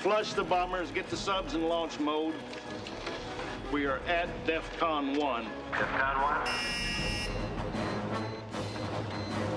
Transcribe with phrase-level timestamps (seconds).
[0.00, 2.34] Flush the bombers, get the subs in launch mode.
[3.70, 5.46] We are at DEFCON 1.
[5.72, 6.46] DEFCON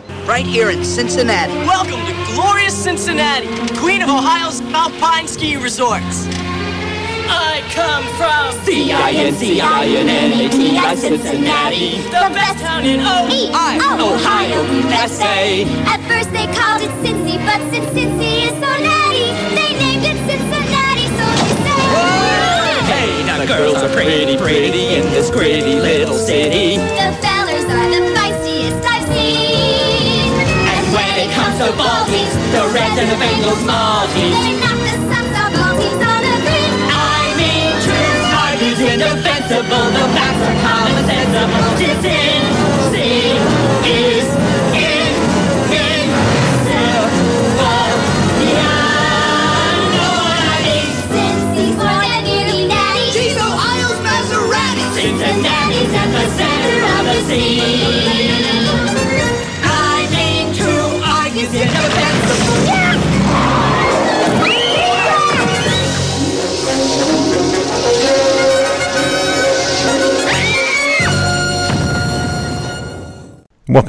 [0.09, 0.27] 1?
[0.27, 1.53] Right here in Cincinnati.
[1.65, 6.27] Welcome to glorious Cincinnati, queen of Ohio's alpine ski resorts.
[7.32, 12.02] I come from C-I-N-C-I-N-N-A-T-I, Cincinnati.
[12.02, 15.64] The best town in Ohio, Ohio, USA.
[15.86, 19.71] At first they called it Cincy, but since Cincy is so natty, they
[23.43, 26.78] the girls are pretty, pretty in this gritty little city.
[26.78, 30.32] The fellers are the feistiest I've seen.
[30.71, 34.39] And when it comes to ball the Reds and the Bengals small teams.
[34.39, 36.72] They knock the socks off all on the green.
[36.88, 39.88] I mean, true Arby's indefensible.
[39.92, 41.67] The facts are common sensible.
[41.84, 42.44] It's in,
[42.95, 43.36] see,
[43.92, 44.42] is
[57.34, 57.50] Welcome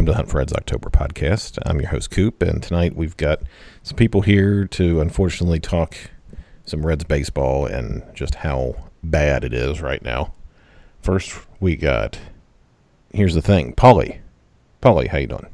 [0.07, 1.59] to Hunt for Reds October podcast.
[1.67, 3.43] I'm your host, Coop, and tonight we've got
[3.83, 5.95] some people here to unfortunately talk
[6.65, 10.33] some Reds baseball and just how bad it is right now.
[11.03, 12.19] First, we got,
[13.15, 14.19] here's the thing, Paulie.
[14.83, 15.47] Paulie, how you doing?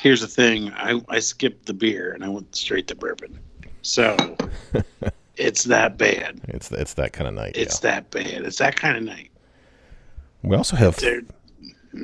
[0.00, 3.38] Here's the thing, I, I skipped the beer and I went straight to bourbon.
[3.82, 4.36] So
[5.36, 6.40] it's that bad.
[6.48, 7.52] It's it's that kind of night.
[7.54, 7.90] It's yeah.
[7.90, 8.44] that bad.
[8.44, 9.30] It's that kind of night.
[10.42, 10.96] We also have.
[10.96, 11.28] Dude.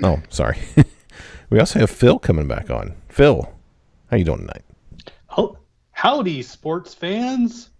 [0.03, 0.59] Oh, sorry.
[1.51, 2.95] we also have Phil coming back on.
[3.09, 3.51] Phil,
[4.11, 4.65] how you doing tonight?
[5.37, 5.57] Oh,
[5.93, 7.71] howdy, sports fans.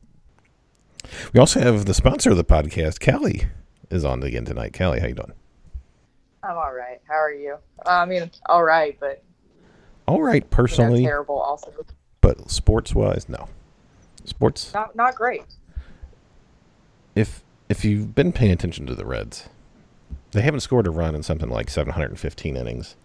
[1.33, 3.47] We also have the sponsor of the podcast, Calli,
[3.91, 4.73] is on again tonight.
[4.73, 5.33] Calli, how you doing?
[6.43, 7.01] I'm all right.
[7.09, 7.57] How are you?
[7.85, 9.23] Uh, I mean, all right, but
[10.07, 11.73] all right you know, personally, terrible also.
[12.21, 13.49] but sports wise, no.
[14.25, 15.43] Sports Not not great.
[17.15, 19.49] if if you've been paying attention to the Reds,
[20.33, 22.97] they haven't scored a run in something like 715 innings.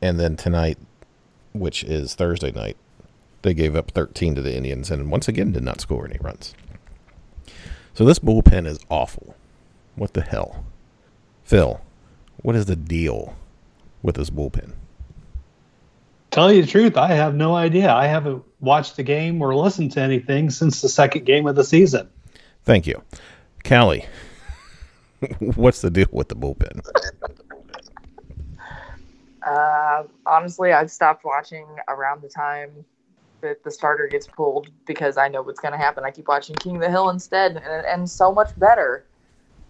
[0.00, 0.78] And then tonight,
[1.52, 2.76] which is Thursday night,
[3.42, 6.54] they gave up 13 to the Indians and once again did not score any runs.
[7.94, 9.34] So this bullpen is awful.
[9.96, 10.64] What the hell?
[11.44, 11.80] Phil,
[12.42, 13.36] what is the deal
[14.02, 14.72] with this bullpen?
[16.30, 17.92] Tell you the truth, I have no idea.
[17.92, 21.64] I haven't watched the game or listened to anything since the second game of the
[21.64, 22.08] season.
[22.64, 23.02] Thank you.
[23.64, 24.06] Calli,
[25.56, 26.80] what's the deal with the bullpen?
[29.46, 32.84] Uh, honestly, I've stopped watching around the time
[33.40, 36.04] that the starter gets pulled because I know what's going to happen.
[36.04, 39.04] I keep watching King of the Hill instead, and it ends so much better.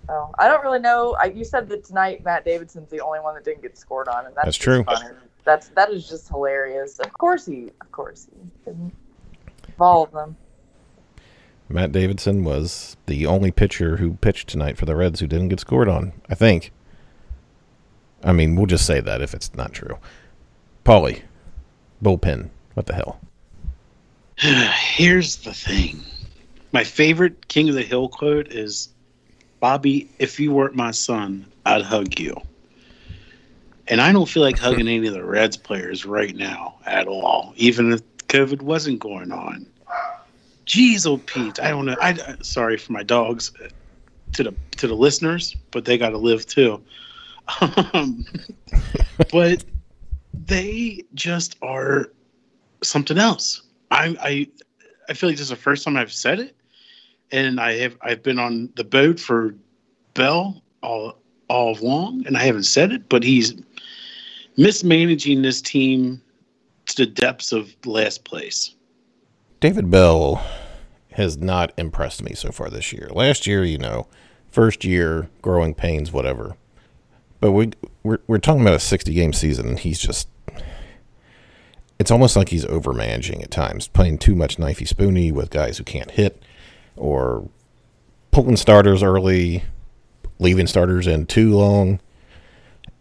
[0.07, 1.17] So I don't really know.
[1.21, 4.27] I, you said that tonight Matt Davidson's the only one that didn't get scored on,
[4.27, 4.85] and that's, That's true.
[4.85, 5.15] funny.
[5.45, 6.99] That's that is just hilarious.
[6.99, 8.93] Of course he, of course he didn't.
[9.69, 10.37] Of all of them.
[11.69, 15.61] Matt Davidson was the only pitcher who pitched tonight for the Reds who didn't get
[15.61, 16.71] scored on, I think.
[18.23, 19.99] I mean, we'll just say that if it's not true.
[20.85, 21.23] Paulie,
[22.03, 23.21] bullpen, what the hell?
[24.37, 26.03] Here's the thing.
[26.73, 28.91] My favorite King of the Hill quote is
[29.63, 32.37] Bobby, if you weren't my son, I'd hug you.
[33.87, 37.55] And I don't feel like hugging any of the Reds players right now at all,
[37.57, 39.65] even if COVID wasn't going on.
[40.67, 41.95] Jeez, oh Pete, I don't know.
[42.03, 43.69] I sorry for my dogs, uh,
[44.33, 46.83] to the to the listeners, but they got to live too.
[47.95, 48.25] Um,
[49.31, 49.65] but
[50.33, 52.13] they just are
[52.83, 53.63] something else.
[53.93, 54.49] I I
[55.09, 56.57] I feel like this is the first time I've said it,
[57.33, 59.55] and I have I've been on the boat for
[60.15, 63.55] Bell all all along, and I haven't said it, but he's
[64.57, 66.23] mismanaging this team
[66.87, 68.75] to the depths of last place.
[69.61, 70.45] David Bell
[71.13, 73.09] has not impressed me so far this year.
[73.13, 74.07] Last year, you know,
[74.51, 76.57] first year, growing pains, whatever.
[77.41, 80.29] But we we're, we're talking about a 60 game season, and he's just.
[81.99, 85.79] It's almost like he's over managing at times, playing too much knifey spoony with guys
[85.79, 86.43] who can't hit,
[86.97, 87.49] or
[88.31, 89.65] pulling starters early,
[90.39, 92.01] leaving starters in too long,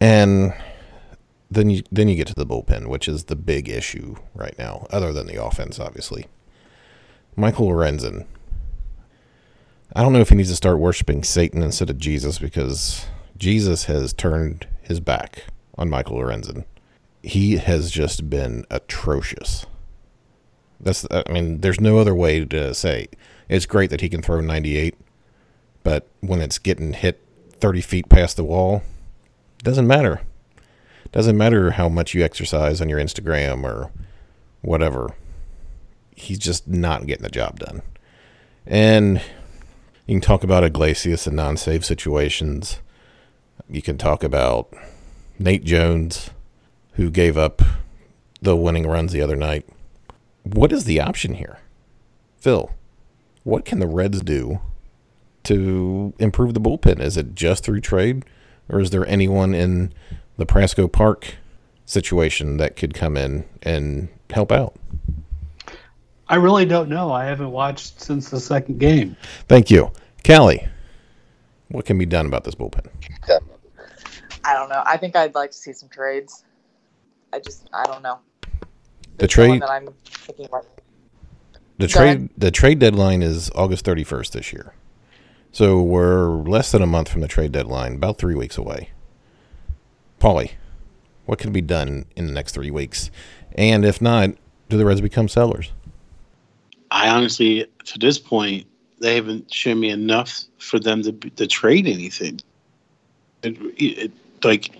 [0.00, 0.54] and
[1.50, 4.86] then you then you get to the bullpen, which is the big issue right now,
[4.90, 6.26] other than the offense, obviously.
[7.36, 8.26] Michael Lorenzen.
[9.94, 13.06] I don't know if he needs to start worshiping Satan instead of Jesus because
[13.36, 15.44] Jesus has turned his back
[15.76, 16.64] on Michael Lorenzen.
[17.22, 19.66] He has just been atrocious.
[20.80, 23.08] That's I mean, there's no other way to say.
[23.52, 24.94] It's great that he can throw 98,
[25.82, 27.20] but when it's getting hit
[27.60, 28.82] 30 feet past the wall,
[29.62, 30.22] doesn't matter.
[31.12, 33.90] Doesn't matter how much you exercise on your Instagram or
[34.62, 35.10] whatever.
[36.16, 37.82] He's just not getting the job done.
[38.64, 39.20] And
[40.06, 42.78] you can talk about Iglesias and non-save situations.
[43.68, 44.72] You can talk about
[45.38, 46.30] Nate Jones,
[46.94, 47.60] who gave up
[48.40, 49.68] the winning runs the other night.
[50.42, 51.58] What is the option here?
[52.38, 52.70] Phil,
[53.44, 54.60] what can the Reds do
[55.44, 57.00] to improve the bullpen?
[57.00, 58.24] Is it just through trade,
[58.68, 59.92] or is there anyone in
[60.36, 61.36] the Prasco Park
[61.84, 64.74] situation that could come in and help out?
[66.28, 67.12] I really don't know.
[67.12, 69.16] I haven't watched since the second game.
[69.48, 69.92] Thank you.
[70.24, 70.68] Calli,
[71.68, 72.86] what can be done about this bullpen?
[74.44, 74.82] I don't know.
[74.86, 76.44] I think I'd like to see some trades.
[77.32, 78.18] I just I don't know.
[79.18, 80.66] The There's no trade that I'm thinking about.
[81.82, 82.28] The Go trade ahead.
[82.38, 84.72] the trade deadline is August 31st this year.
[85.50, 88.90] So we're less than a month from the trade deadline, about 3 weeks away.
[90.20, 90.52] Paulie,
[91.26, 93.10] what can be done in the next 3 weeks?
[93.56, 94.30] And if not,
[94.68, 95.72] do the Reds become sellers?
[96.90, 98.66] I honestly, to this point,
[99.00, 102.40] they haven't shown me enough for them to to trade anything.
[103.42, 104.12] It, it,
[104.44, 104.70] like,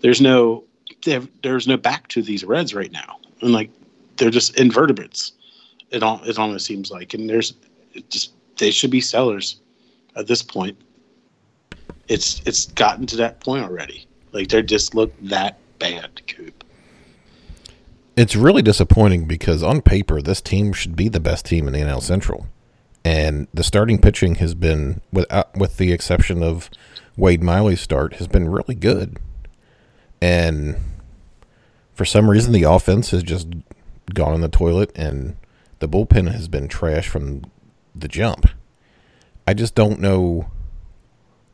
[0.00, 0.64] there's no
[1.04, 3.70] there- there's no back to these Reds right now, and like
[4.16, 5.32] they're just invertebrates.
[5.92, 7.54] It all it almost seems like, and there's
[8.08, 9.60] just they should be sellers
[10.16, 10.76] at this point.
[12.08, 14.06] It's it's gotten to that point already.
[14.32, 16.64] Like they just look that bad, Coop.
[18.16, 21.80] It's really disappointing because on paper, this team should be the best team in the
[21.80, 22.46] NL Central,
[23.04, 26.68] and the starting pitching has been, without, uh, with the exception of
[27.16, 29.18] Wade Miley's start, has been really good.
[30.20, 30.76] And
[31.94, 33.48] for some reason, the offense has just
[34.12, 35.36] gone in the toilet, and
[35.82, 37.42] the bullpen has been trash from
[37.92, 38.46] the jump.
[39.48, 40.46] I just don't know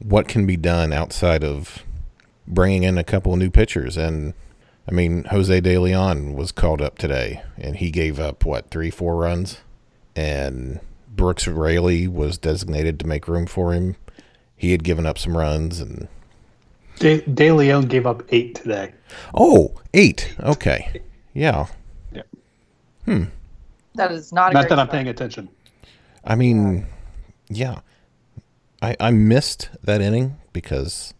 [0.00, 1.82] what can be done outside of
[2.46, 4.34] bringing in a couple of new pitchers and.
[4.86, 8.88] I mean, Jose De Leon was called up today, and he gave up what three,
[8.88, 9.58] four runs,
[10.16, 10.80] and
[11.14, 13.96] Brooks Raley was designated to make room for him.
[14.56, 16.08] He had given up some runs, and
[17.00, 18.94] De, De Leon gave up eight today.
[19.34, 20.34] oh, eight.
[20.40, 21.02] Okay,
[21.34, 21.66] yeah.
[23.04, 23.24] Hmm.
[23.94, 24.90] That is not a Not great that I'm start.
[24.92, 25.48] paying attention.
[26.24, 26.86] I mean,
[27.48, 27.80] yeah.
[28.82, 31.14] I I missed that inning because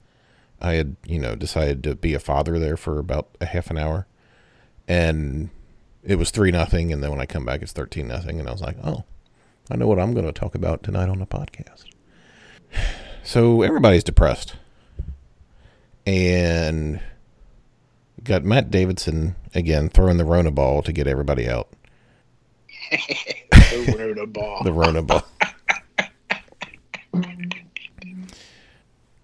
[0.61, 3.79] I had you know decided to be a father there for about a half an
[3.79, 4.07] hour,
[4.87, 5.51] and
[6.05, 8.53] it was three nothing, and then when I come back, it's thirteen nothing, and I
[8.53, 9.05] was like, oh,
[9.71, 11.85] I know what I'm going to talk about tonight on the podcast.
[13.25, 14.55] So everybody's depressed,
[16.07, 16.99] and
[18.25, 21.69] got Matt Davidson again throwing the Rona ball to get everybody out.
[22.91, 24.63] The Rona ball.
[24.65, 25.25] The Rona ball.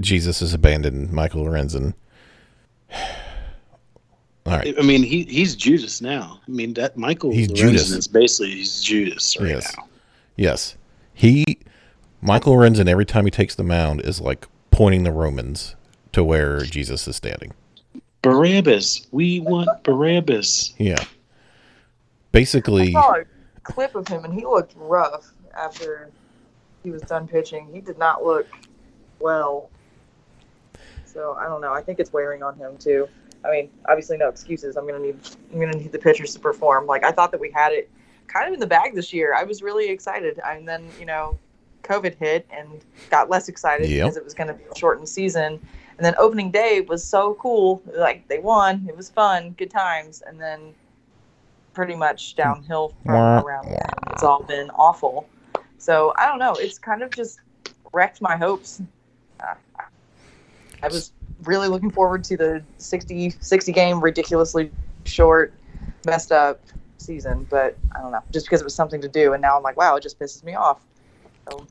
[0.01, 1.95] Jesus has abandoned Michael Lorenzen.
[4.47, 4.75] All right.
[4.79, 6.41] I mean, he he's Judas now.
[6.47, 7.91] I mean, that Michael He's Lorenzen Judas.
[7.93, 9.75] is basically he's Judas right Yes.
[9.77, 9.85] now.
[10.37, 10.77] Yes.
[11.15, 11.45] He,
[12.21, 15.77] Michael Lorenzen, every time he takes the mound, is like pointing the Romans
[16.13, 17.53] to where Jesus is standing.
[18.21, 20.75] Barabbas, we want Barabbas.
[20.79, 21.03] Yeah.
[22.33, 23.25] Basically, saw a
[23.65, 26.11] clip of him and he looked rough after
[26.83, 27.69] he was done pitching.
[27.73, 28.47] He did not look
[29.19, 29.71] well.
[31.05, 31.73] So I don't know.
[31.73, 33.09] I think it's wearing on him too.
[33.45, 34.77] I mean, obviously no excuses.
[34.77, 35.17] I'm gonna need
[35.53, 36.87] I'm gonna need the pitchers to perform.
[36.87, 37.91] Like I thought that we had it
[38.27, 39.35] kind of in the bag this year.
[39.35, 41.39] I was really excited, and then you know,
[41.83, 44.05] COVID hit and got less excited Yep.
[44.05, 45.61] because it was gonna be a shortened season.
[45.97, 47.83] And then opening day was so cool.
[47.95, 48.87] Like they won.
[48.89, 50.75] It was fun, good times, and then
[51.75, 53.89] pretty much downhill from Wah, around there.
[54.13, 55.29] It's all been awful.
[55.79, 56.55] So I don't know.
[56.55, 57.41] It's kind of just
[57.93, 58.81] wrecked my hopes.
[59.41, 59.55] Uh,
[60.83, 61.13] I was
[61.43, 64.71] really looking forward to the 60, 60 game, ridiculously
[65.05, 65.53] short,
[66.07, 66.61] messed up
[66.99, 69.33] season, but I don't know, just because it was something to do.
[69.33, 70.81] And now I'm like, wow, it just pisses me off.
[71.51, 71.67] So,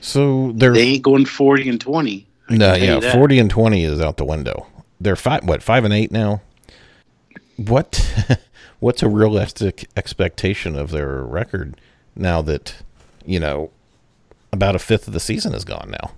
[0.00, 2.26] so they're They ain't going forty and twenty.
[2.48, 3.14] I no, yeah, that.
[3.14, 4.66] forty and twenty is out the window.
[5.00, 6.42] They're five, what five and eight now.
[7.56, 8.06] What,
[8.80, 11.80] what's a realistic expectation of their record
[12.14, 12.76] now that
[13.24, 13.70] you know
[14.52, 16.12] about a fifth of the season is gone now?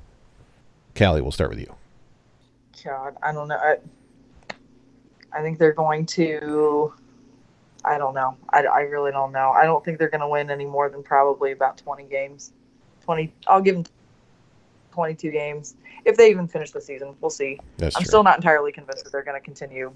[0.94, 1.74] Calli, we'll start with you.
[2.84, 3.56] God, I don't know.
[3.56, 3.76] I,
[5.32, 6.92] I think they're going to.
[7.84, 8.36] I don't know.
[8.50, 9.50] I, I really don't know.
[9.50, 12.52] I don't think they're going to win any more than probably about 20 games.
[13.04, 13.32] 20.
[13.46, 13.84] I'll give them
[14.92, 17.14] 22 games if they even finish the season.
[17.20, 17.60] We'll see.
[17.76, 18.08] That's I'm true.
[18.08, 19.92] still not entirely convinced that they're going to continue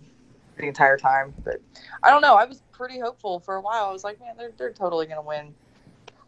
[0.62, 1.34] the entire time.
[1.44, 1.60] But
[2.02, 2.36] I don't know.
[2.36, 3.84] I was pretty hopeful for a while.
[3.84, 5.54] I was like, man, they're they're totally gonna win.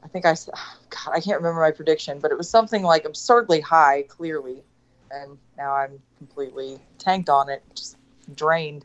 [0.02, 0.50] I think I s-
[0.90, 4.62] God, I can't remember my prediction, but it was something like absurdly high, clearly.
[5.10, 7.96] And now I'm completely tanked on it, just
[8.34, 8.84] drained.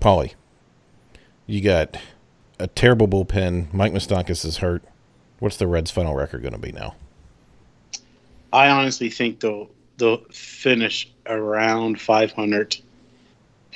[0.00, 0.34] Paulie,
[1.46, 1.98] you got
[2.58, 3.72] a terrible bullpen.
[3.74, 4.82] Mike Moustakas is hurt.
[5.38, 6.94] What's the Reds' final record going to be now?
[8.52, 12.78] I honestly think they'll they'll finish around 500,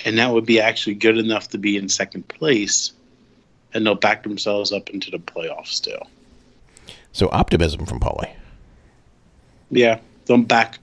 [0.05, 2.93] and that would be actually good enough to be in second place,
[3.75, 6.07] and they'll back themselves up into the playoffs still.
[7.13, 8.33] So optimism from Paulie.
[9.71, 10.79] Yeah, they'll back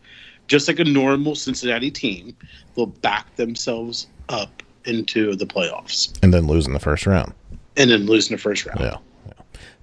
[0.48, 2.36] just like a normal Cincinnati team.
[2.76, 7.34] They'll back themselves up into the playoffs and then lose in the first round.
[7.78, 8.80] and then lose in the first round.
[8.80, 8.98] Yeah.
[9.28, 9.34] yeah.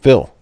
[0.00, 0.32] Phil,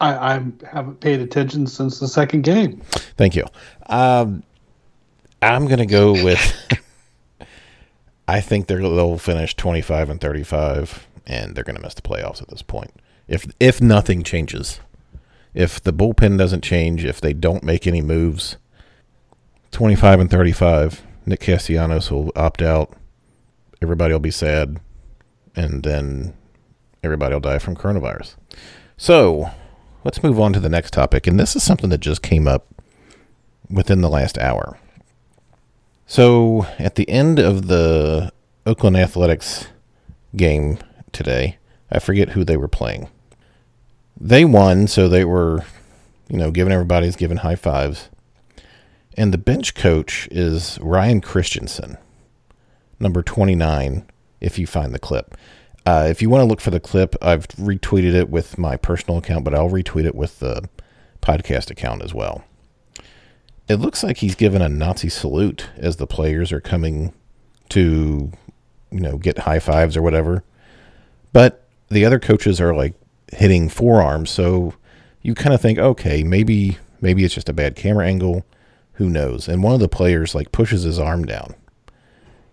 [0.00, 2.80] I, I haven't paid attention since the second game.
[3.16, 3.44] thank you.
[3.86, 4.42] Um,
[5.42, 6.40] I'm going to go with.
[8.30, 12.46] I think they'll finish 25 and 35, and they're going to miss the playoffs at
[12.46, 12.92] this point.
[13.26, 14.78] If if nothing changes,
[15.52, 18.56] if the bullpen doesn't change, if they don't make any moves,
[19.72, 22.94] 25 and 35, Nick Castellanos will opt out.
[23.82, 24.78] Everybody will be sad,
[25.56, 26.34] and then
[27.02, 28.36] everybody will die from coronavirus.
[28.96, 29.50] So
[30.04, 31.26] let's move on to the next topic.
[31.26, 32.80] And this is something that just came up
[33.68, 34.78] within the last hour.
[36.10, 38.32] So at the end of the
[38.66, 39.68] Oakland Athletics
[40.34, 40.78] game
[41.12, 43.08] today, I forget who they were playing.
[44.20, 45.64] They won, so they were,
[46.28, 48.08] you know, giving everybody's giving high fives.
[49.16, 51.96] And the bench coach is Ryan Christenson,
[52.98, 54.04] number 29,
[54.40, 55.36] if you find the clip.
[55.86, 59.18] Uh, if you want to look for the clip, I've retweeted it with my personal
[59.18, 60.68] account, but I'll retweet it with the
[61.22, 62.42] podcast account as well.
[63.70, 67.12] It looks like he's given a Nazi salute as the players are coming
[67.68, 68.32] to,
[68.90, 70.42] you know, get high fives or whatever.
[71.32, 72.94] But the other coaches are like
[73.32, 74.74] hitting forearms, so
[75.22, 78.44] you kind of think, okay, maybe maybe it's just a bad camera angle.
[78.94, 79.46] Who knows?
[79.46, 81.54] And one of the players like pushes his arm down,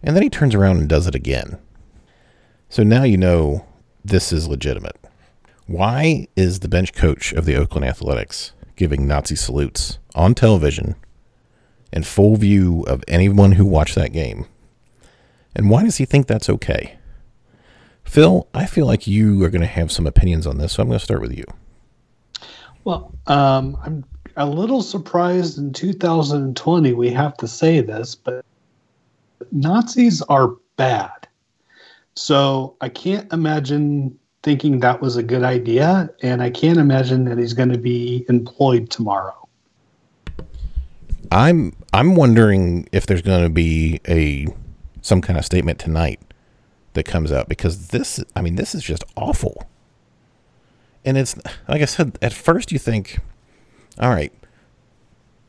[0.03, 1.57] and then he turns around and does it again.
[2.69, 3.65] So now you know
[4.05, 4.97] this is legitimate.
[5.65, 10.93] Why is the bench coach of the Oakland Athletics giving Nazi salutes on television
[11.97, 14.45] in full view of anyone who watched that game?
[15.55, 16.95] And why does he think that's okay?
[18.03, 20.87] Phil, I feel like you are going to have some opinions on this, so I'm
[20.87, 21.43] going to start with you.
[22.83, 24.05] Well, um, I'm
[24.37, 28.45] a little surprised in 2020 we have to say this, but
[29.51, 31.27] Nazis are bad.
[32.15, 37.39] So I can't imagine thinking that was a good idea, and I can't imagine that
[37.39, 39.46] he's going to be employed tomorrow.
[41.31, 44.47] I'm I'm wondering if there's going to be a
[45.01, 46.19] some kind of statement tonight
[46.93, 49.67] that comes out because this I mean this is just awful.
[51.05, 51.35] And it's
[51.67, 53.19] like I said at first you think
[53.99, 54.33] all right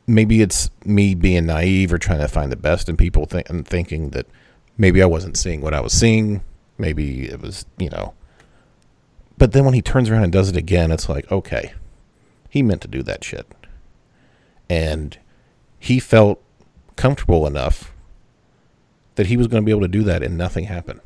[0.09, 3.67] maybe it's me being naive or trying to find the best in people th- and
[3.67, 4.25] thinking that
[4.75, 6.41] maybe I wasn't seeing what I was seeing,
[6.79, 8.15] maybe it was, you know.
[9.37, 11.73] But then when he turns around and does it again, it's like, okay.
[12.49, 13.45] He meant to do that shit.
[14.67, 15.17] And
[15.79, 16.41] he felt
[16.95, 17.93] comfortable enough
[19.15, 21.01] that he was going to be able to do that and nothing happened.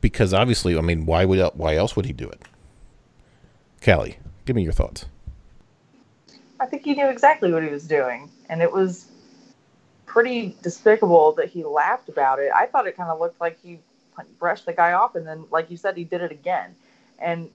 [0.00, 2.40] Because obviously, I mean, why would why else would he do it?
[3.80, 5.06] Calli, give me your thoughts.
[6.58, 9.06] I think he knew exactly what he was doing, and it was
[10.04, 12.50] pretty despicable that he laughed about it.
[12.54, 13.78] I thought it kind of looked like he
[14.38, 16.74] brushed the guy off, and then, like you said, he did it again.
[17.18, 17.50] And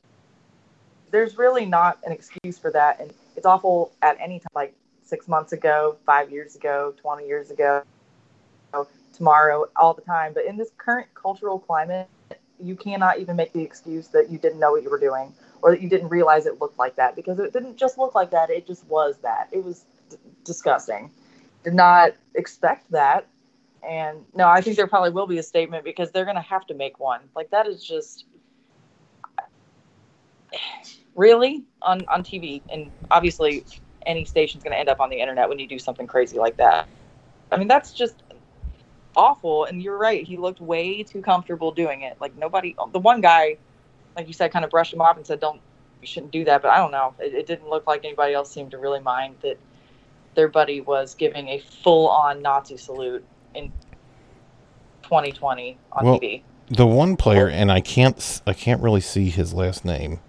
[1.12, 4.48] there's really not an excuse for that, and it's awful at any time.
[4.56, 7.84] Like six months ago, five years ago, twenty years ago,
[9.14, 10.34] tomorrow, all the time.
[10.34, 12.08] But in this current cultural climate,
[12.60, 15.72] you cannot even make the excuse that you didn't know what you were doing or
[15.72, 18.50] that you didn't realize it looked like that because it didn't just look like that.
[18.50, 19.50] It just was that.
[19.52, 21.12] It was d- disgusting.
[21.64, 23.28] Did not expect that.
[23.88, 26.66] And no i think there probably will be a statement because they're going to have
[26.68, 27.22] to make one.
[27.36, 28.26] Like that is just
[31.16, 31.64] really?
[31.82, 33.64] On on tv and obviously
[34.06, 36.58] any station's going to end up on the internet when you do something crazy like
[36.58, 36.88] that
[37.52, 38.24] i mean that's just
[39.16, 43.22] awful and you're right he looked way too comfortable doing it like nobody the one
[43.22, 43.58] guy
[44.16, 45.62] like you said kind of brushed him off and said don't
[46.02, 48.52] you shouldn't do that but i don't know it, it didn't look like anybody else
[48.52, 49.58] seemed to really mind that
[50.36, 53.72] their buddy was giving a full-on nazi salute in
[55.04, 59.54] 2020 on Well, tv The one player, and I can't, I can't really see his
[59.54, 60.20] last name.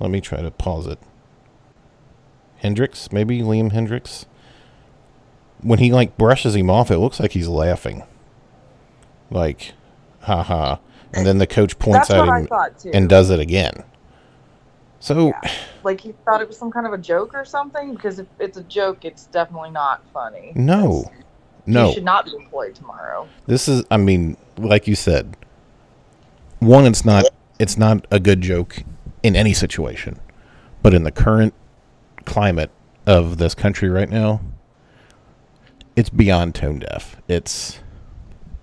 [0.00, 0.98] Let me try to pause it.
[2.64, 4.24] Hendriks, maybe Liam Hendriks.
[5.60, 8.02] When he like brushes him off, it looks like he's laughing.
[9.30, 9.74] Like,
[10.20, 10.76] haha.
[11.12, 12.48] And then the coach points at him
[12.92, 13.84] and does it again.
[14.98, 15.32] So,
[15.84, 17.94] Like he thought it was some kind of a joke or something.
[17.94, 20.52] Because if it's a joke, it's definitely not funny.
[20.54, 21.10] no.
[21.66, 21.80] No.
[21.84, 21.92] You No.
[21.92, 23.26] should not be employed tomorrow.
[23.46, 25.36] This is I mean, like you said,
[26.60, 27.24] one it's not
[27.58, 28.82] it's not a good joke
[29.22, 30.18] in any situation.
[30.82, 31.54] But in the current
[32.24, 32.70] climate
[33.06, 34.40] of this country right now,
[35.96, 37.16] it's beyond tone deaf.
[37.28, 37.80] It's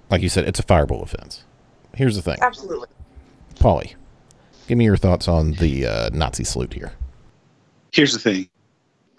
[0.10, 1.44] like you said, it's a fireball offense.
[1.96, 2.38] Here's the thing.
[2.41, 2.88] Absolutely.
[3.56, 3.96] Paulie,
[4.68, 6.94] give me your thoughts on the uh, Nazi salute here.
[7.91, 8.50] Here's the thing.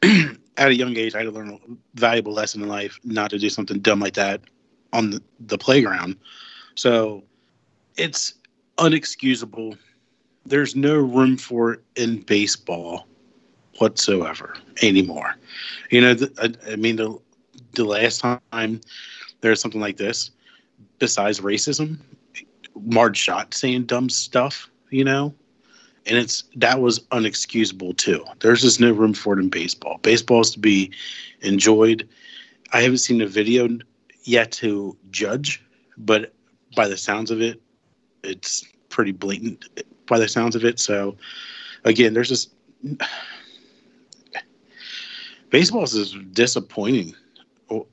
[0.58, 1.58] At a young age, I had to learn a
[1.94, 4.42] valuable lesson in life not to do something dumb like that
[4.92, 6.16] on the, the playground.
[6.74, 7.22] So
[7.96, 8.34] it's
[8.78, 9.78] unexcusable.
[10.44, 13.06] There's no room for it in baseball
[13.82, 15.34] whatsoever anymore.
[15.90, 17.18] You know, I, I mean, the,
[17.74, 18.80] the last time
[19.40, 20.30] there was something like this,
[21.00, 21.98] besides racism,
[22.80, 25.34] Marge Schott saying dumb stuff, you know?
[26.06, 28.24] and it's that was unexcusable too.
[28.40, 29.98] There's just no room for it in baseball.
[30.02, 30.90] Baseball is to be
[31.40, 32.08] enjoyed.
[32.72, 33.68] I haven't seen a video
[34.24, 35.62] yet to judge,
[35.96, 36.32] but
[36.74, 37.60] by the sounds of it,
[38.24, 39.64] it's pretty blatant.
[40.06, 41.16] By the sounds of it, so
[41.84, 42.52] again, there's just
[45.52, 47.14] baseball is disappointing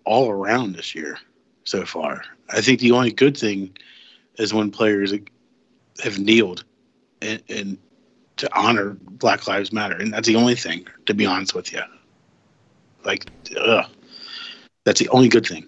[0.06, 1.20] all around this year
[1.66, 2.24] so far.
[2.50, 3.78] I think the only good thing
[4.40, 5.14] is when players
[6.02, 6.64] have kneeled
[7.22, 7.78] and, and
[8.38, 10.88] to honor Black Lives Matter, and that's the only thing.
[11.06, 11.82] To be honest with you,
[13.04, 13.86] like, ugh,
[14.86, 15.68] that's the only good thing,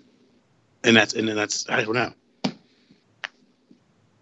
[0.85, 2.13] and that's and then that's I don't know.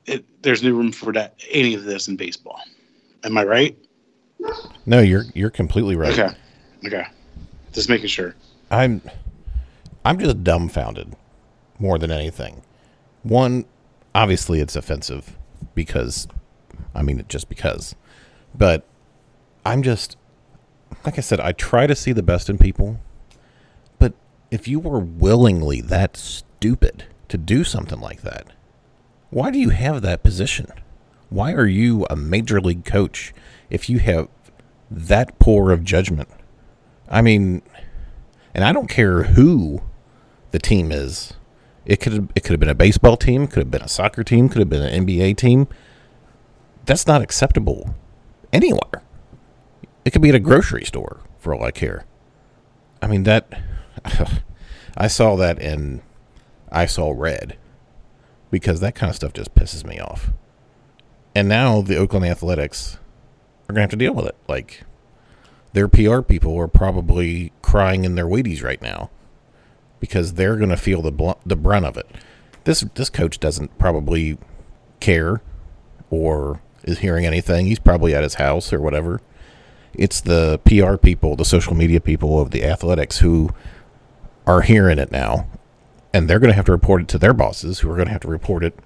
[0.07, 2.59] It, there's no room for that any of this in baseball.
[3.23, 3.77] Am I right?
[4.88, 6.17] No, you're you're completely right.
[6.17, 6.35] Okay.
[6.88, 7.05] Okay.
[7.73, 8.35] Just making sure.
[8.71, 9.01] I'm
[10.05, 11.15] I'm just dumbfounded
[11.77, 12.61] more than anything.
[13.23, 13.65] One,
[14.15, 15.38] obviously it's offensive
[15.75, 16.27] because
[16.95, 17.95] I mean it just because.
[18.55, 18.85] But
[19.65, 20.17] I'm just
[21.05, 22.99] like I said, I try to see the best in people.
[23.99, 24.13] But
[24.51, 28.47] if you were willingly that stupid to do something like that,
[29.29, 30.67] why do you have that position?
[31.29, 33.34] Why are you a major league coach
[33.69, 34.27] if you have
[34.89, 36.29] that poor of judgment?
[37.10, 37.62] I mean,
[38.54, 39.82] and I don't care who
[40.52, 41.34] the team is.
[41.86, 44.48] It could it could have been a baseball team, could have been a soccer team,
[44.48, 45.67] could have been an NBA team.
[46.86, 47.95] That's not acceptable
[48.54, 49.04] anywhere.
[50.06, 52.06] It could be at a grocery store for all I care.
[53.02, 53.60] I mean that
[54.98, 56.02] I saw that and
[56.72, 57.58] I saw red
[58.52, 60.32] because that kind of stuff just pisses me off.
[61.36, 62.98] And now the Oakland Athletics
[63.67, 64.36] are going to have to deal with it.
[64.48, 64.84] Like
[65.73, 69.10] their PR people are probably crying in their Wheaties right now
[69.99, 72.08] because they're going to feel the the brunt of it.
[72.63, 74.38] This this coach doesn't probably
[74.99, 75.41] care
[76.10, 77.67] or is hearing anything.
[77.67, 79.21] He's probably at his house or whatever.
[79.93, 83.49] It's the PR people, the social media people of the athletics who
[84.45, 85.47] are hearing it now,
[86.13, 88.12] and they're going to have to report it to their bosses, who are going to
[88.12, 88.79] have to report it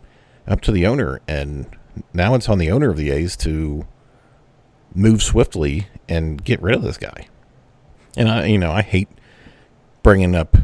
[0.48, 1.22] up to the owner.
[1.28, 1.68] And
[2.14, 3.86] now it's on the owner of the A's to
[4.96, 7.28] move swiftly and get rid of this guy.
[8.16, 9.10] And I, you know, I hate
[10.04, 10.58] bringing up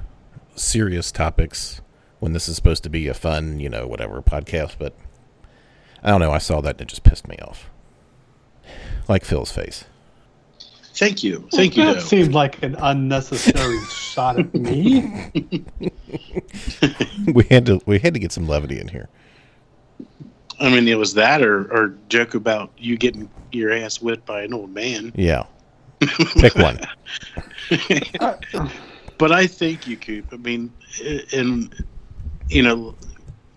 [0.56, 1.82] serious topics
[2.20, 4.94] when this is supposed to be a fun, you know, whatever podcast, but
[6.04, 6.32] I don't know.
[6.32, 7.70] I saw that and it just pissed me off.
[9.08, 9.86] Like Phil's face.
[10.94, 11.48] Thank you.
[11.54, 11.86] Thank you.
[11.86, 12.00] That Doe.
[12.02, 15.26] seemed like an unnecessary shot at me.
[17.34, 19.08] we had to we had to get some levity in here.
[20.60, 24.44] I mean, it was that or, or joke about you getting your ass whipped by
[24.44, 25.12] an old man.
[25.16, 25.46] Yeah.
[26.36, 26.80] Pick one.
[29.20, 30.28] But I thank you, Coop.
[30.32, 30.72] I mean,
[31.34, 31.76] and
[32.48, 32.96] you know,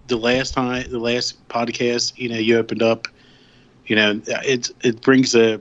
[0.09, 3.07] the last time, the last podcast, you know, you opened up.
[3.87, 5.61] You know, it it brings a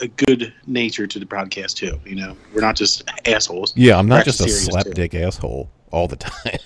[0.00, 2.00] a good nature to the podcast too.
[2.04, 3.72] You know, we're not just assholes.
[3.76, 4.90] Yeah, I'm not just a actually serious, too.
[4.90, 6.58] slapdick asshole all the time.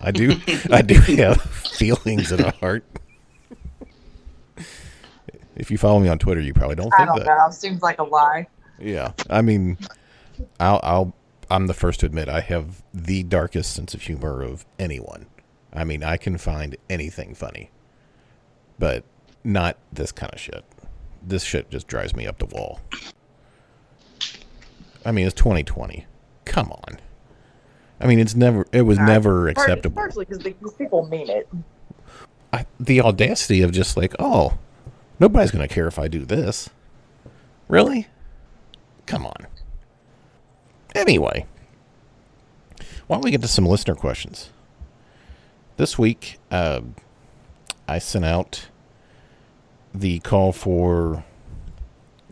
[0.00, 0.36] I do
[0.70, 2.84] I do have feelings and a heart.
[5.56, 7.38] If you follow me on Twitter, you probably don't I think don't that.
[7.38, 7.50] know.
[7.50, 8.46] Seems like a lie.
[8.78, 9.76] Yeah, I mean,
[10.58, 11.14] I'll, I'll,
[11.50, 15.26] I'm the first to admit I have the darkest sense of humor of anyone.
[15.72, 17.70] I mean, I can find anything funny,
[18.78, 19.04] but
[19.44, 20.64] not this kind of shit.
[21.22, 22.80] This shit just drives me up the wall.
[25.04, 26.06] I mean, it's 2020.
[26.46, 26.98] Come on.
[28.00, 28.66] I mean, it's never.
[28.72, 29.96] It was never acceptable.
[29.96, 31.48] Partially because these people mean it.
[32.52, 34.58] I, the audacity of just like, oh,
[35.18, 36.70] nobody's going to care if I do this.
[37.68, 38.08] Really?
[39.06, 39.46] Come on.
[40.94, 41.46] Anyway,
[43.06, 44.50] why don't we get to some listener questions?
[45.80, 46.82] this week, uh,
[47.88, 48.68] I sent out
[49.94, 51.24] the call for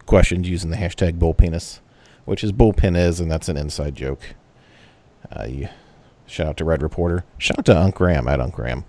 [0.04, 1.80] questions using the hashtag bullpenis,
[2.26, 4.34] which is bullpen is, and that's an inside joke.
[5.30, 5.68] Uh, you,
[6.26, 7.24] shout out to Red Reporter.
[7.38, 8.84] Shout out to Unc Graham at Unc Graham.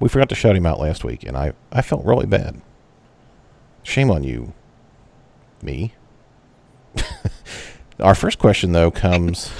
[0.00, 2.60] We forgot to shout him out last week, and I, I felt really bad.
[3.82, 4.52] Shame on you,
[5.62, 5.94] me.
[8.00, 9.50] Our first question, though, comes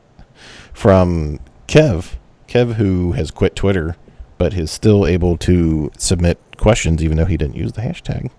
[0.72, 2.14] from Kev.
[2.48, 3.96] Kev, who has quit Twitter,
[4.38, 8.30] but is still able to submit questions even though he didn't use the hashtag.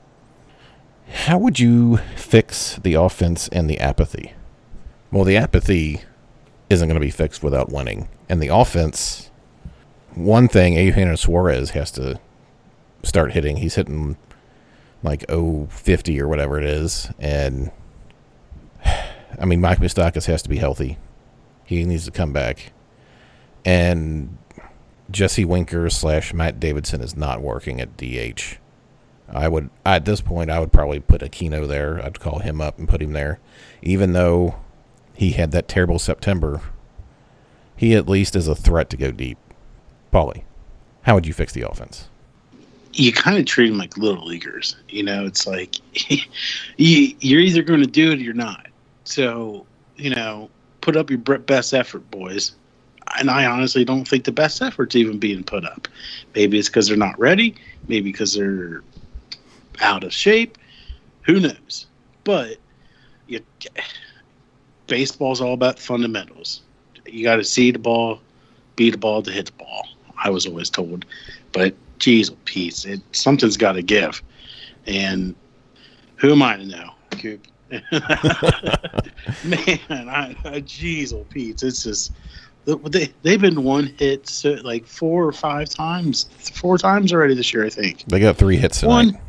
[1.09, 4.33] How would you fix the offense and the apathy?
[5.11, 6.01] Well, the apathy
[6.69, 8.07] isn't going to be fixed without winning.
[8.29, 9.29] And the offense,
[10.13, 12.19] one thing, Eugenio Suarez has to
[13.03, 13.57] start hitting.
[13.57, 14.17] He's hitting
[15.03, 17.09] like 050 or whatever it is.
[17.19, 17.71] And
[19.39, 20.97] I mean, Mike Moustakas has to be healthy.
[21.65, 22.71] He needs to come back.
[23.63, 24.37] And
[25.09, 28.57] Jesse Winker slash Matt Davidson is not working at DH.
[29.27, 32.03] I would at this point I would probably put Aquino there.
[32.03, 33.39] I'd call him up and put him there,
[33.81, 34.55] even though
[35.15, 36.61] he had that terrible September.
[37.75, 39.37] He at least is a threat to go deep.
[40.13, 40.43] Paulie,
[41.03, 42.09] how would you fix the offense?
[42.93, 44.75] You kind of treat them like little leaguers.
[44.89, 45.75] You know, it's like
[46.77, 48.67] you, you're either going to do it or you're not.
[49.03, 49.65] So,
[49.97, 50.49] you know,
[50.81, 52.55] put up your best effort, boys.
[53.17, 55.87] And I honestly don't think the best effort's even being put up.
[56.33, 57.55] Maybe it's because they're not ready.
[57.87, 58.83] Maybe because they're
[59.81, 60.57] out of shape.
[61.23, 61.87] Who knows?
[62.23, 62.57] But
[63.27, 63.41] you,
[64.87, 66.61] baseball's all about fundamentals.
[67.05, 68.19] You got to see the ball,
[68.75, 69.87] beat the ball to hit the ball.
[70.17, 71.05] I was always told,
[71.51, 74.21] but geez, Pete, it something's got to give.
[74.87, 75.35] And
[76.17, 77.45] who am I to know, Coop?
[77.71, 77.81] Man,
[79.89, 82.11] I, I geez, oh Pete, it's just
[82.65, 87.53] they they've been one hit so, like four or five times, four times already this
[87.53, 88.03] year, I think.
[88.05, 88.93] They got three hits tonight.
[88.93, 89.19] One.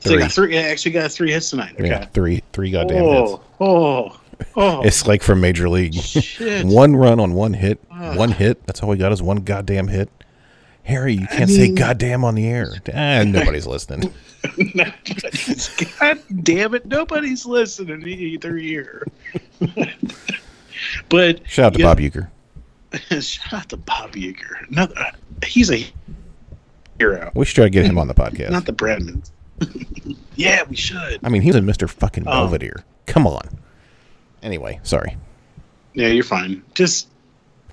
[0.00, 0.56] So they got three.
[0.56, 1.74] Actually, got three hits tonight.
[1.74, 1.88] Okay.
[1.88, 3.44] Yeah, three three goddamn oh, hits.
[3.60, 4.19] oh, oh.
[4.56, 4.82] Oh.
[4.84, 5.94] It's like from Major League.
[5.94, 6.64] Shit.
[6.66, 7.80] one run on one hit.
[7.90, 8.16] Ugh.
[8.16, 8.66] One hit.
[8.66, 10.08] That's all we got is one goddamn hit.
[10.84, 12.72] Harry, you can't say mean- goddamn on the air.
[12.94, 14.12] Ah, nobody's listening.
[16.00, 16.86] God damn it!
[16.86, 19.06] Nobody's listening either here.
[21.08, 22.28] but Shout out to Bob Uecker.
[23.22, 24.68] shout out to Bob Uecker.
[24.70, 24.94] Another,
[25.44, 25.86] he's a
[26.98, 27.30] hero.
[27.34, 28.50] We should try to get him on the podcast.
[28.50, 29.30] Not the Bradmans.
[30.36, 31.20] yeah, we should.
[31.22, 31.88] I mean, he was in Mr.
[31.88, 32.30] Fucking Oh.
[32.30, 32.82] Belvedere.
[33.06, 33.42] Come on.
[34.42, 35.16] Anyway, sorry.
[35.94, 36.62] Yeah, you're fine.
[36.74, 37.08] Just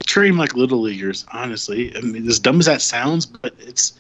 [0.06, 1.26] treat them like little leaguers.
[1.32, 4.00] Honestly, I mean, as dumb as that sounds, but it's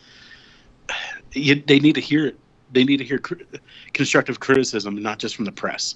[1.33, 2.39] you, they need to hear it.
[2.71, 3.35] They need to hear cr-
[3.93, 5.95] constructive criticism, not just from the press.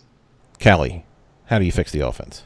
[0.60, 1.03] Calli,
[1.45, 2.43] how do you fix the offense?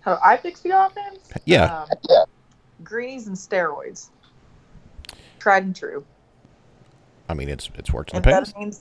[0.00, 1.18] How do I fix the offense?
[1.44, 1.84] Yeah.
[2.10, 2.26] Um,
[2.82, 4.10] greenies and steroids.
[5.38, 6.04] Tried and true.
[7.28, 8.54] I mean, it's it's worked in the past.
[8.56, 8.80] Amphetamines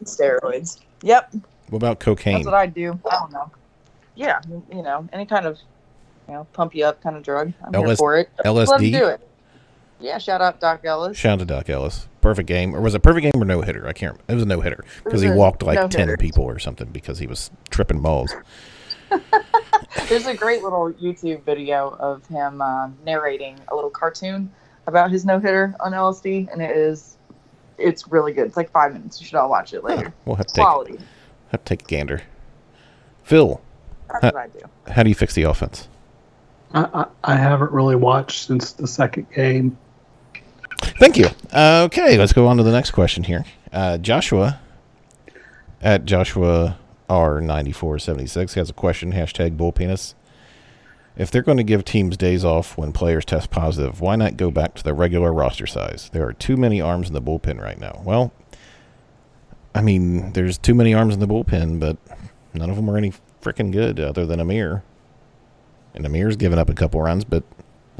[0.00, 0.80] and steroids.
[1.02, 1.34] Yep.
[1.70, 2.34] What about cocaine?
[2.34, 2.98] That's what I do.
[3.10, 3.50] I don't know.
[4.14, 4.40] Yeah,
[4.72, 5.58] you know, any kind of,
[6.28, 7.52] you know, pump you up kind of drug.
[7.62, 8.30] I'm here for it.
[8.44, 8.92] Let 'em LSD?
[8.92, 9.20] do it.
[10.00, 11.16] Yeah, shout out Doc Ellis.
[11.16, 12.08] Shout out to Doc Ellis.
[12.20, 13.86] Perfect game, or was it perfect game or no hitter?
[13.86, 14.12] I can't.
[14.12, 14.24] remember.
[14.28, 16.16] It was a no hitter because he walked like ten no-hitter.
[16.16, 18.34] people or something because he was tripping balls.
[20.08, 24.50] There's a great little YouTube video of him uh, narrating a little cartoon
[24.86, 27.16] about his no hitter on LSD, and it is,
[27.78, 28.46] it's really good.
[28.46, 29.20] It's like five minutes.
[29.20, 30.12] You should all watch it later.
[30.24, 30.98] We'll have to take Quality.
[31.50, 32.22] Have to take a gander.
[33.22, 33.60] Phil,
[34.08, 34.30] That's Huh.
[34.34, 34.92] what I do.
[34.92, 35.88] how do you fix the offense?
[36.72, 39.76] I, I, I haven't really watched since the second game.
[40.98, 41.28] Thank you.
[41.52, 43.44] Uh, okay, let's go on to the next question here.
[43.72, 44.60] Uh, Joshua
[45.82, 46.78] at Joshua
[47.08, 49.12] R ninety four seventy six has a question.
[49.12, 50.14] Hashtag bull penis.
[51.16, 54.50] If they're going to give teams days off when players test positive, why not go
[54.50, 56.10] back to the regular roster size?
[56.12, 58.02] There are too many arms in the bullpen right now.
[58.04, 58.32] Well,
[59.76, 61.98] I mean, there's too many arms in the bullpen, but
[62.54, 63.12] none of them are any
[63.42, 64.82] freaking good other than Amir.
[65.94, 67.44] And Amir's given up a couple runs, but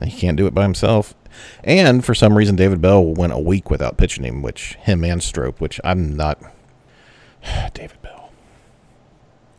[0.02, 1.14] he can't do it by himself.
[1.62, 5.22] And for some reason, David Bell went a week without pitching him, which him and
[5.22, 6.40] Strop, which I'm not.
[7.74, 8.30] David Bell.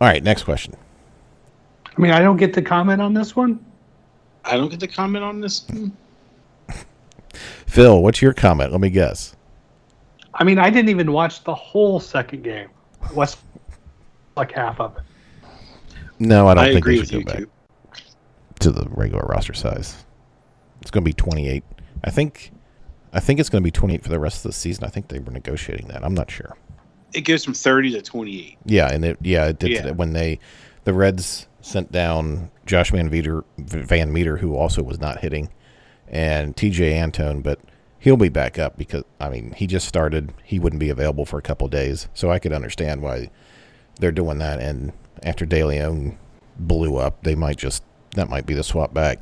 [0.02, 0.76] All right, next question.
[1.86, 3.64] I mean, I don't get to comment on this one.
[4.44, 5.68] I don't get to comment on this.
[7.68, 8.72] Phil, what's your comment?
[8.72, 9.36] Let me guess.
[10.38, 12.70] I mean, I didn't even watch the whole second game.
[13.14, 13.38] What's
[14.36, 15.04] like half of it?
[16.20, 17.52] No, I don't I think agree they with should you, go back Coop.
[18.60, 20.06] to the regular roster size.
[20.82, 21.64] It's going to be 28.
[22.04, 22.52] I think.
[23.14, 24.84] I think it's going to be 28 for the rest of the season.
[24.84, 26.04] I think they were negotiating that.
[26.04, 26.56] I'm not sure.
[27.14, 28.58] It goes from 30 to 28.
[28.66, 29.92] Yeah, and it yeah it did Yeah.
[29.92, 30.40] when they
[30.84, 35.50] the Reds sent down Josh VanMeter Van Meter who also was not hitting,
[36.10, 37.60] and Tejay Antone, but
[38.00, 40.34] he'll be back up because I mean he just started.
[40.44, 43.30] He wouldn't be available for a couple days, so I could understand why
[44.00, 44.60] they're doing that.
[44.60, 46.18] And after De Leon
[46.58, 49.22] blew up, they might just that might be the swap back.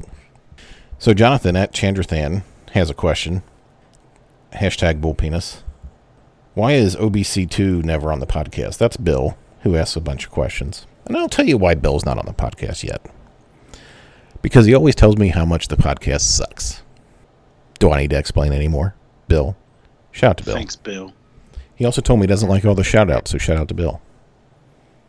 [0.98, 3.44] So Jonathan at Chandrathan has a question.
[4.54, 5.64] Hashtag bull penis.
[6.54, 8.78] Why is OBC2 never on the podcast?
[8.78, 10.88] That's Bill, who asks a bunch of questions.
[11.06, 13.06] And I'll tell you why Bill's not on the podcast yet.
[14.42, 16.82] Because he always tells me how much the podcast sucks.
[17.80, 18.96] Do I need to explain anymore?
[19.28, 19.56] Bill?
[20.12, 20.56] Shout out to Bill.
[20.56, 21.14] Thanks, Bill.
[21.76, 23.74] He also told me he doesn't like all the shout outs, so shout out to
[23.74, 24.02] Bill.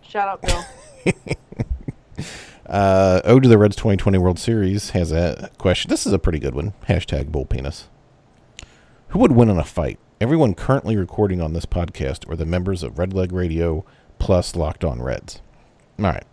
[0.03, 0.65] Shout out, Bill.
[2.69, 5.89] Uh, Ode to the Reds 2020 World Series has a question.
[5.89, 6.75] This is a pretty good one.
[6.89, 7.89] Hashtag bull penis.
[9.09, 10.01] Who would win in a fight?
[10.21, 13.85] Everyone currently recording on this podcast or the members of Red Leg Radio
[14.19, 15.41] plus Locked On Reds?
[16.01, 16.25] All right.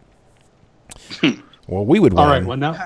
[1.67, 2.19] well, we would win.
[2.19, 2.43] All right.
[2.43, 2.83] Well now,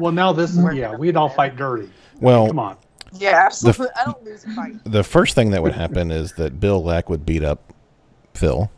[0.00, 0.96] well now this is yeah.
[0.96, 1.90] We'd all fight dirty.
[2.20, 2.78] Well, Come on.
[3.12, 3.88] Yeah, absolutely.
[4.00, 4.74] I don't lose a fight.
[4.84, 7.72] the first thing that would happen is that Bill Lack would beat up
[8.34, 8.70] Phil.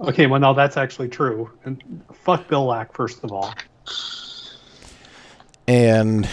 [0.00, 0.26] Okay.
[0.26, 1.50] Well, no, that's actually true.
[1.64, 3.52] And fuck Bill Lack first of all.
[5.66, 6.28] And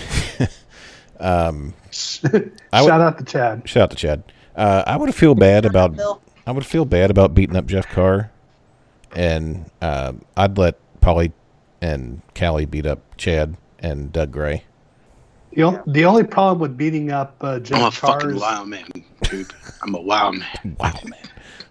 [1.19, 1.73] um,
[2.71, 3.67] I would- Shout out to Chad.
[3.67, 4.23] Shout out to Chad.
[4.55, 6.21] Uh, I would feel bad about Bill.
[6.47, 8.31] I would feel bad about beating up Jeff Carr,
[9.15, 11.33] and uh, I'd let Paulie
[11.81, 14.63] and Calli beat up Chad and Doug Gray.
[15.55, 18.85] The, o- the only problem with beating up uh, I'm a Jeff fucking wild man,
[19.23, 19.47] dude.
[19.81, 20.47] I'm a wild man.
[20.79, 21.19] Wow, man.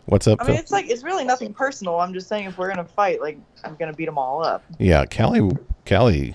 [0.06, 0.62] What's up, I mean, Phil?
[0.62, 1.98] it's like it's really nothing personal.
[2.00, 4.62] I'm just saying, if we're gonna fight, like I'm gonna beat them all up.
[4.78, 5.56] Yeah, Calli.
[5.86, 6.34] Calli.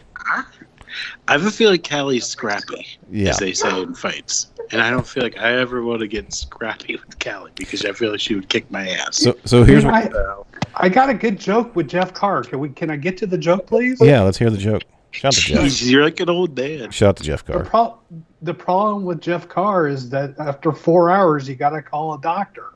[1.27, 3.29] I have a feeling Calli's scrappy, Yeah.
[3.29, 4.47] as they say in fights.
[4.71, 7.91] And I don't feel like I ever want to get scrappy with Calli because I
[7.93, 9.17] feel like she would kick my ass.
[9.17, 9.93] So so here's what.
[10.15, 10.35] I,
[10.75, 12.43] I got a good joke with Jeff Carr.
[12.43, 12.69] Can we?
[12.69, 13.99] Can I get to the joke, please?
[14.01, 14.83] Yeah, let's hear the joke.
[15.11, 15.59] Shout out to Jeff.
[15.63, 16.93] Jeez, you're like an old dad.
[16.93, 17.63] Shout out to Jeff The, Carr.
[17.65, 17.97] pro-
[18.41, 22.21] the problem with Jeff Carr is that after four hours, you got to call a
[22.21, 22.73] doctor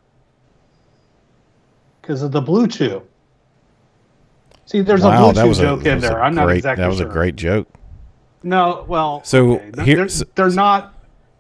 [2.02, 3.02] because of the blue chew.
[4.66, 6.24] See, there's a wow, blue that chew was a, joke that in there.
[6.24, 7.10] I'm not great, exactly That was sure.
[7.10, 7.68] a great joke.
[8.44, 9.84] No, well, So, okay.
[9.84, 10.90] Here- they're, so- they're not.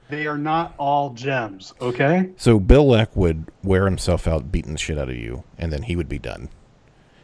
[0.10, 1.73] They are not all gems.
[1.82, 2.29] Okay.
[2.38, 5.82] So Bill Lack would wear himself out beating the shit out of you, and then
[5.84, 6.49] he would be done.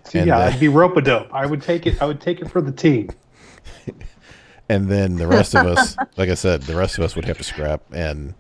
[0.05, 1.27] So And, yeah, uh, I'd be rope a dope.
[1.32, 2.01] I would take it.
[2.01, 3.10] I would take it for the team.
[4.69, 7.38] and then the rest of us, like I said, the rest of us would have
[7.38, 7.82] to scrap.
[7.93, 8.34] And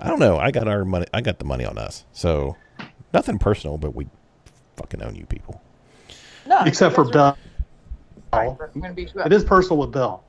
[0.00, 0.38] I don't know.
[0.38, 1.06] I got our money.
[1.12, 2.04] I got the money on us.
[2.12, 2.56] So
[3.12, 4.08] nothing personal, but we
[4.76, 5.60] fucking own you people.
[6.46, 7.22] No, Except for you guys Bill.
[8.32, 8.68] are fine.
[8.74, 9.26] I'm gonna beat you up.
[9.26, 10.22] It is personal with Bill.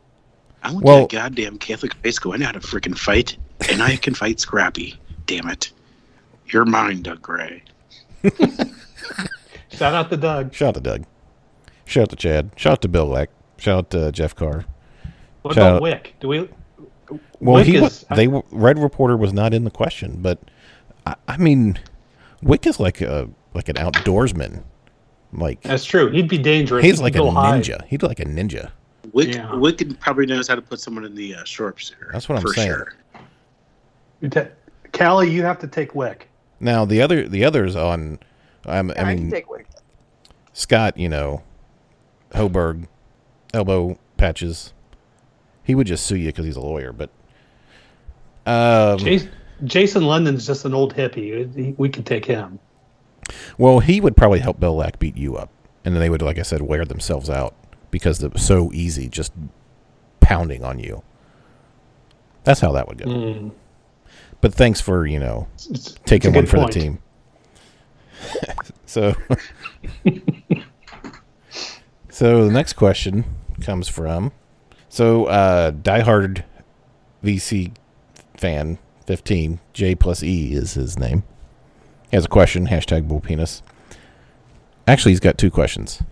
[0.62, 2.34] I went Well- to a goddamn Catholic high school.
[2.34, 3.36] I know how to freaking fight,
[3.70, 5.00] and I can fight scrappy.
[5.26, 5.72] Damn it.
[6.48, 7.64] You're mine, Doug Gray.
[9.72, 10.54] Shout out to Doug.
[10.54, 11.06] Shout out to Doug.
[11.86, 12.52] Shout out to Chad.
[12.56, 13.30] Shout out to Bill Lack.
[13.64, 14.66] Shout out to Jeff Carr.
[15.42, 16.16] What Shout about out- Wick?
[16.20, 16.50] Do we?
[17.40, 20.38] Well, Wick he is- was, they Red Reporter was not in the question, but
[21.06, 21.80] I, I mean,
[22.42, 24.64] Wick is like a like an outdoorsman.
[25.32, 26.10] Like That's true.
[26.12, 26.84] He'd be dangerous.
[26.84, 27.58] he's like a could go high.
[27.60, 27.86] ninja.
[27.86, 28.72] He's like a ninja.
[29.14, 29.56] Wick, Yeah.
[29.56, 32.10] Wick probably knows how to put someone in the uh, sharpshooter.
[32.12, 32.68] That's what I'm for saying.
[32.68, 32.94] Sure.
[34.22, 34.30] You
[34.92, 36.30] Calli, you have to take Wick.
[36.60, 38.20] Now the other the others on,
[38.66, 39.68] um, Yeah, I I can mean take Wick.
[40.52, 41.42] Scott, you know,
[42.32, 42.88] Hoberg,
[43.54, 44.74] elbow patches.
[45.64, 47.10] He would just sue you because he's a lawyer, but
[48.46, 49.32] um, Jason,
[49.64, 51.78] Jason London's just an old hippie.
[51.78, 52.60] We could take him.
[53.58, 55.50] well, he would probably help Bill Lack beat you up,
[55.86, 57.56] and then they would, like I said, wear themselves out
[57.92, 59.32] because it was so easy, just
[60.20, 61.02] pounding on you.
[62.44, 63.06] That's how that would go.
[63.06, 63.52] Mm.
[64.42, 66.74] But thanks for you know It's- it's taking a one for point.
[66.74, 67.00] the team.
[68.86, 69.14] so,
[72.10, 73.24] so the next question
[73.64, 74.32] comes from
[74.90, 76.44] so uh, diehard
[77.24, 77.74] VC
[78.38, 81.24] fan fifteen J plus E is his name.
[82.12, 82.68] He has a question.
[82.68, 83.64] Hashtag bull penis.
[84.88, 86.04] Actually, he's got two questions.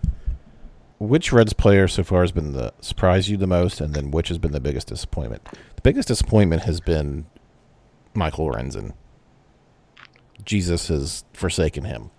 [0.98, 4.28] Which Reds player so far has been the surprised you the most, and then which
[4.28, 5.44] has been the biggest disappointment?
[5.76, 7.26] The biggest disappointment has been
[8.14, 8.94] Michael Lorenzen.
[10.44, 12.10] Jesus has forsaken him.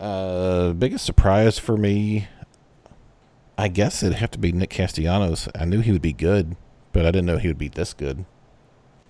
[0.00, 2.28] Uh, biggest surprise for me,
[3.56, 5.48] I guess it'd have to be Nick Castellanos.
[5.54, 6.56] I knew he would be good,
[6.92, 8.24] but I didn't know he would be this good.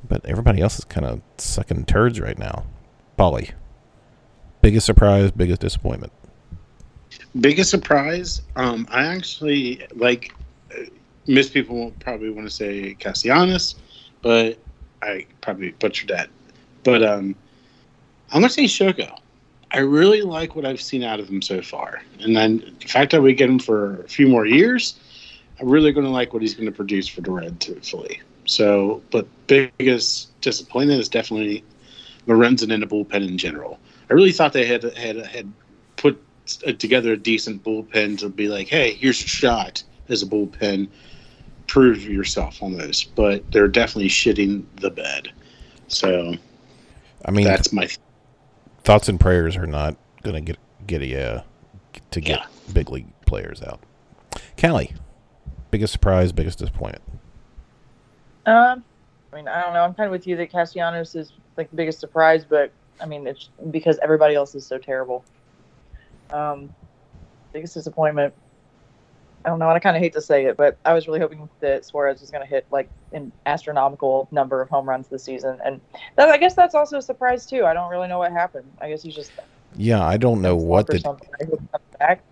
[0.06, 2.64] But everybody else is kind of sucking turds right now.
[3.18, 3.52] Paulie,
[4.60, 6.12] biggest surprise, biggest disappointment.
[7.40, 10.34] Biggest surprise, um, I actually like.
[11.26, 13.76] Most people probably want to say Castellanos,
[14.20, 14.58] but
[15.00, 16.28] I probably butchered that.
[16.82, 17.34] But um,
[18.30, 19.16] I'm gonna say Shogo.
[19.74, 23.10] I really like what I've seen out of him so far, and then the fact
[23.10, 25.00] that we get him for a few more years,
[25.60, 28.20] I'm really gonna like what he's gonna produce for the Red, truthfully.
[28.46, 31.64] So, but biggest disappointment is definitely
[32.28, 33.80] Lorenzen in the bullpen in general.
[34.10, 35.52] I really thought they had had had
[35.96, 36.22] put
[36.78, 40.88] together a decent bullpen to be like, hey, here's your shot as a bullpen,
[41.66, 43.02] prove yourself on this.
[43.02, 45.32] But they're definitely shitting the bed.
[45.88, 46.36] So,
[47.24, 47.88] I mean, that's my
[48.84, 51.42] thoughts and prayers are not going to get get a uh,
[52.10, 52.46] to get Yeah.
[52.72, 53.80] big league players out.
[54.56, 54.94] Calli,
[55.70, 57.02] biggest surprise, biggest disappointment.
[58.46, 58.84] Um,
[59.32, 59.82] I mean, I don't know.
[59.82, 62.70] I'm kind of with you that Castellanos is like the biggest surprise, but
[63.00, 65.24] I mean, it's because everybody else is so terrible.
[66.30, 66.72] Um,
[67.52, 68.34] biggest disappointment.
[69.44, 69.68] I don't know.
[69.68, 72.30] I kind of hate to say it, but I was really hoping that Suarez was
[72.30, 75.80] going to hit like an astronomical number of home runs this season, and
[76.16, 77.64] that, I guess that's also a surprise too.
[77.66, 78.70] I don't really know what happened.
[78.80, 79.32] I guess he's just
[79.76, 80.96] Yeah, I don't know what the.
[81.04, 82.22] I hope he comes back.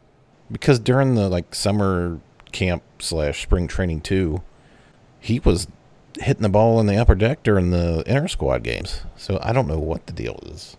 [0.50, 2.20] because during the like summer
[2.50, 4.42] camp slash spring training too,
[5.20, 5.66] he was
[6.18, 9.02] hitting the ball in the upper deck during the inter squad games.
[9.16, 10.76] So I don't know what the deal is.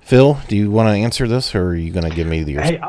[0.00, 2.54] Phil, do you want to answer this, or are you going to give me the?
[2.54, 2.80] Hey,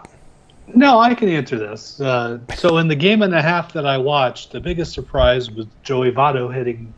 [0.73, 1.99] no, I can answer this.
[2.01, 5.65] Uh, so in the game and a half that I watched, the biggest surprise was
[5.83, 6.93] Joey Votto hitting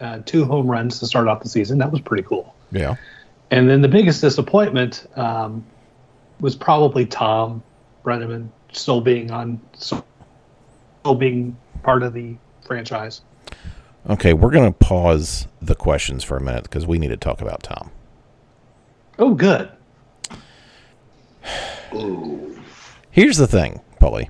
[0.00, 1.78] uh, two home runs to start off the season.
[1.78, 2.54] That was pretty cool.
[2.70, 2.96] yeah,
[3.50, 5.64] And then the biggest disappointment um,
[6.40, 7.62] was probably Tom
[8.04, 10.04] Brennaman still being on, still
[11.16, 13.22] being part of the franchise.
[14.10, 17.40] okay, we're going to pause the questions for a minute because we need to talk
[17.40, 17.90] about Tom.
[19.18, 19.70] Oh, good.
[23.10, 24.28] Here's the thing, Paulie.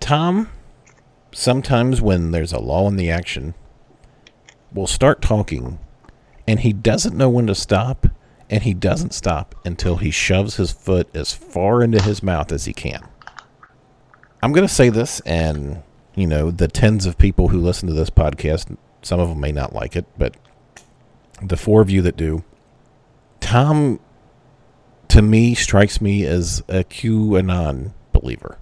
[0.00, 0.50] Tom,
[1.32, 3.54] sometimes when there's a lull in the action,
[4.72, 5.78] will start talking,
[6.46, 8.06] and he doesn't know when to stop,
[8.50, 12.66] and he doesn't stop until he shoves his foot as far into his mouth as
[12.66, 13.08] he can.
[14.42, 15.82] I'm going to say this, and,
[16.14, 19.52] you know, the tens of people who listen to this podcast, some of them may
[19.52, 20.36] not like it, but
[21.42, 22.44] the four of you that do,
[23.40, 24.00] Tom
[25.08, 28.58] to me strikes me as a QAnon believer.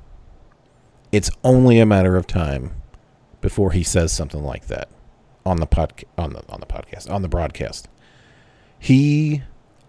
[1.13, 2.73] It's only a matter of time
[3.41, 4.89] before he says something like that
[5.47, 7.89] on the pod on the on the podcast on the broadcast.
[8.79, 9.43] He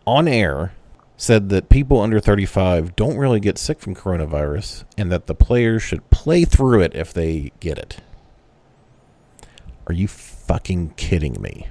[0.06, 0.74] on air
[1.18, 5.82] said that people under 35 don't really get sick from coronavirus and that the players
[5.82, 7.98] should play through it if they get it.
[9.88, 11.68] Are you fucking kidding me?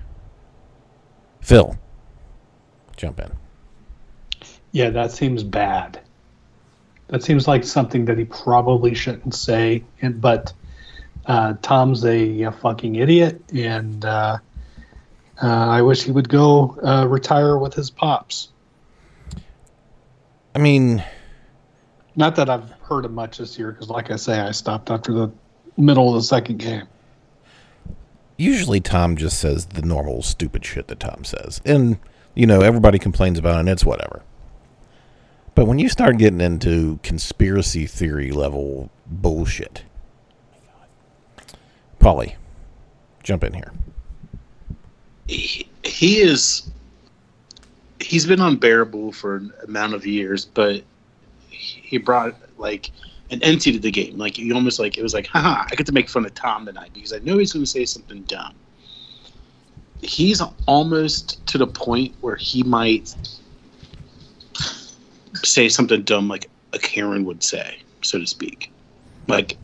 [1.40, 1.78] Phil,
[2.96, 3.32] jump in.
[4.74, 6.00] Yeah, that seems bad.
[7.06, 9.84] That seems like something that he probably shouldn't say.
[10.02, 10.52] And but
[11.26, 14.38] uh, Tom's a, a fucking idiot, and uh,
[15.40, 18.48] uh, I wish he would go uh, retire with his pops.
[20.56, 21.04] I mean,
[22.16, 25.12] Not that I've heard him much this year, because like I say, I stopped after
[25.12, 25.32] the
[25.76, 26.88] middle of the second game.
[28.36, 31.60] usually Tom just says the normal stupid shit that Tom says.
[31.64, 31.98] And,
[32.34, 34.22] you know, everybody complains about it and it's whatever.
[35.54, 39.84] But when you start getting into conspiracy theory level bullshit,
[42.00, 42.34] Paulie,
[43.22, 43.72] jump in here.
[45.28, 46.70] he, he is
[48.00, 50.82] he's been unbearable for an amount of years, but
[51.48, 52.90] he brought like
[53.30, 54.18] an entity to the game.
[54.18, 56.66] Like you almost like it was like, haha, I get to make fun of Tom
[56.66, 58.54] tonight because I know he's going to say something dumb.
[60.02, 63.14] He's almost to the point where he might
[65.42, 68.70] say something dumb like a Karen would say, so to speak,
[69.28, 69.56] like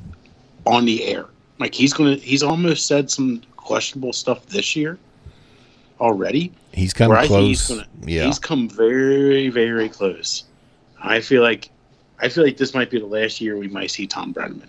[0.66, 1.26] on the air.
[1.58, 4.98] Like he's gonna, he's almost said some questionable stuff this year
[6.00, 6.52] already.
[6.72, 7.46] He's come where I think close.
[7.46, 8.24] he's gonna, yeah.
[8.24, 10.44] he's come very, very close.
[11.02, 11.70] I feel like,
[12.20, 14.68] I feel like this might be the last year we might see Tom Brennaman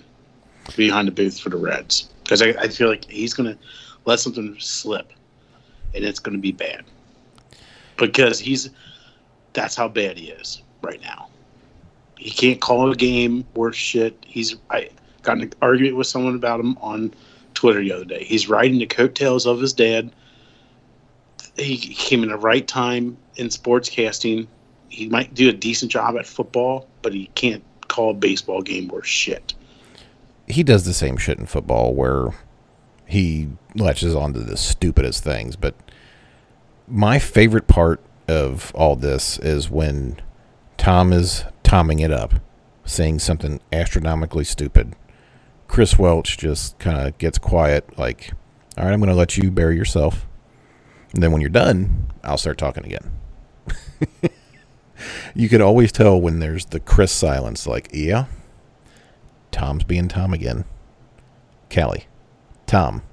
[0.75, 3.57] behind the booth for the Reds because I, I feel like he's gonna
[4.05, 5.11] let something slip,
[5.93, 6.83] and it's gonna be bad
[7.97, 8.69] because he's
[9.53, 11.27] that's how bad he is right now.
[12.17, 14.15] He can't call a game worth shit.
[14.27, 14.89] He's I
[15.23, 17.13] got an argument with someone about him on
[17.53, 18.23] Twitter the other day.
[18.23, 20.11] He's riding the coattails of his dad.
[21.57, 24.47] He came in the right time in sportscasting.
[24.89, 28.87] He might do a decent job at football, but he can't call a baseball game
[28.87, 29.53] worth shit.
[30.47, 32.29] he does the same shit in football where
[33.05, 35.55] he latches onto the stupidest things.
[35.55, 35.75] But
[36.87, 40.17] my favorite part of all this is when
[40.81, 42.33] Tom is tomming it up,
[42.85, 44.95] saying something astronomically stupid.
[45.67, 48.31] Chris Welsh just kind of gets quiet, like,
[48.75, 50.25] all right, I'm going to let you bury yourself.
[51.13, 53.11] And then when you're done, I'll start talking again.
[55.35, 58.25] you can always tell when there's the Chris silence, like, yeah,
[59.51, 60.65] Tom's being Tom again.
[61.69, 62.05] Calli,
[62.65, 63.03] Tom,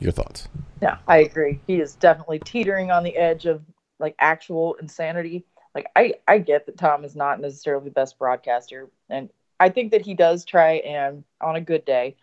[0.00, 0.48] Your thoughts?
[0.80, 1.60] Yeah, I agree.
[1.66, 3.60] He is definitely teetering on the edge of
[3.98, 5.44] like actual insanity.
[5.74, 9.92] Like I, I get that Tom is not necessarily the best broadcaster, and I think
[9.92, 12.16] that he does try and on a good day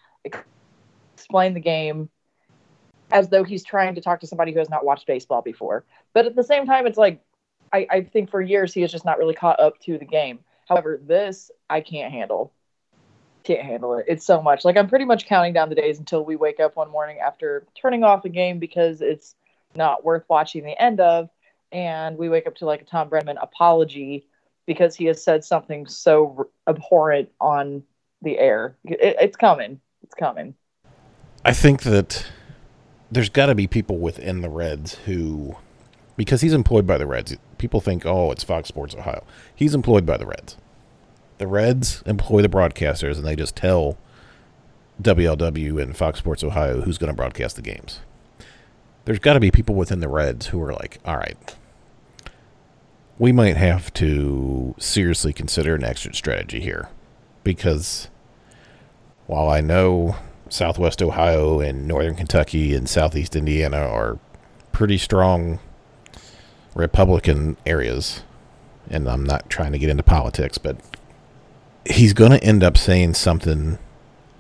[1.16, 2.10] explain the game
[3.12, 5.84] as though he's trying to talk to somebody who has not watched baseball before.
[6.14, 7.22] But at the same time, it's like
[7.74, 10.40] I, I think for years he has just not really caught up to the game.
[10.68, 12.54] However, this I can't handle.
[13.44, 14.06] Can't handle it.
[14.08, 14.66] It's so much.
[14.66, 17.66] Like I'm pretty much counting down the days until we wake up one morning after
[17.80, 19.36] turning off the game because it's
[19.76, 21.30] not worth watching the end of,
[21.72, 24.28] and we wake up to like a Tom Brennan apology
[24.66, 27.84] because he has said something so abhorrent on
[28.22, 28.78] the air.
[28.86, 29.80] It, it's coming.
[30.04, 30.54] It's coming.
[31.44, 32.26] I think that
[33.12, 35.56] there's got to be people within the Reds who,
[36.18, 39.24] because he's employed by the Reds, people think, oh, it's Fox Sports Ohio.
[39.56, 40.58] He's employed by the Reds.
[41.38, 43.98] The Reds employ the broadcasters, and they just tell
[45.02, 48.02] WLW and Fox Sports Ohio who's going to broadcast the games.
[49.06, 51.38] There's got to be people within the Reds who are like, all right,
[53.20, 56.90] we might have to seriously consider an exit strategy here
[57.44, 58.10] because
[59.28, 60.16] while I know
[60.48, 64.18] Southwest Ohio and Northern Kentucky and Southeast Indiana are
[64.72, 65.60] pretty strong
[66.74, 68.24] Republican areas,
[68.90, 70.78] and I'm not trying to get into politics, but
[71.86, 73.78] he's going to end up saying something.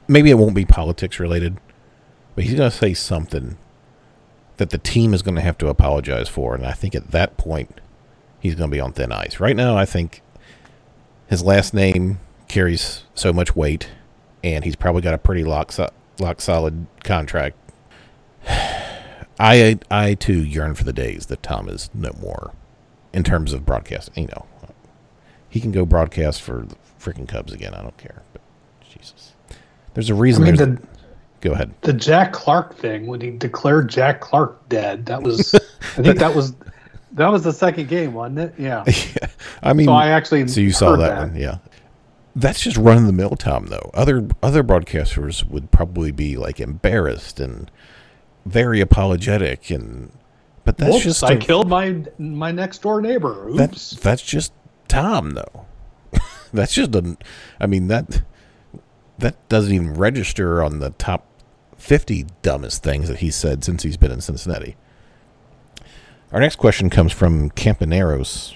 [0.07, 1.57] Maybe it won't be politics related,
[2.33, 3.57] but he's going to say something
[4.55, 6.55] that the team is going to have to apologize for.
[6.55, 7.81] And I think at that point,
[8.39, 9.39] he's going to be on thin ice.
[9.39, 10.21] Right now, I think
[11.27, 13.89] his last name carries so much weight,
[14.43, 17.55] and he's probably got a pretty lock, so- lock solid contract.
[19.41, 22.51] I I too yearn for the days that Tom is no more,
[23.13, 24.23] in terms of broadcasting.
[24.23, 24.45] You know,
[25.49, 27.73] he can go broadcast for the freaking Cubs again.
[27.73, 28.21] I don't care.
[28.33, 28.41] But
[28.89, 29.33] Jesus,
[29.93, 30.43] there's a reason.
[30.43, 30.81] I mean, the,
[31.39, 31.73] go ahead.
[31.81, 35.05] the Jack Clark thing when he declared Jack Clark dead.
[35.05, 35.55] That was,
[35.97, 36.53] I think that was,
[37.13, 38.53] that was the second game, wasn't it?
[38.59, 38.83] Yeah.
[39.63, 41.57] I mean, So I actually so you saw heard that, one, yeah.
[42.35, 43.65] That's just run of the mill, Tom.
[43.67, 47.69] Though other other broadcasters would probably be like embarrassed and
[48.45, 50.11] very apologetic, and
[50.63, 53.49] but that's Whoops, just I a- killed my my next door neighbor.
[53.49, 53.57] Oops.
[53.57, 54.53] That's that's just
[54.87, 55.65] Tom, though.
[56.53, 57.17] that's just a.
[57.59, 58.21] I mean that
[59.17, 61.25] that doesn't even register on the top
[61.77, 64.77] fifty dumbest things that he said since he's been in Cincinnati.
[66.31, 68.53] Our next question comes from Campaneros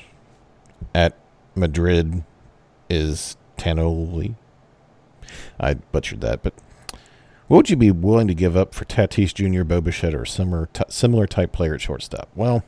[0.94, 1.18] at
[1.56, 2.24] Madrid.
[2.88, 4.36] Is Tanoli?
[5.60, 6.54] I butchered that, but
[7.48, 10.68] what would you be willing to give up for Tatis Jr., Bo Bichette, or similar
[10.72, 12.30] t- similar type player at shortstop?
[12.36, 12.64] Well,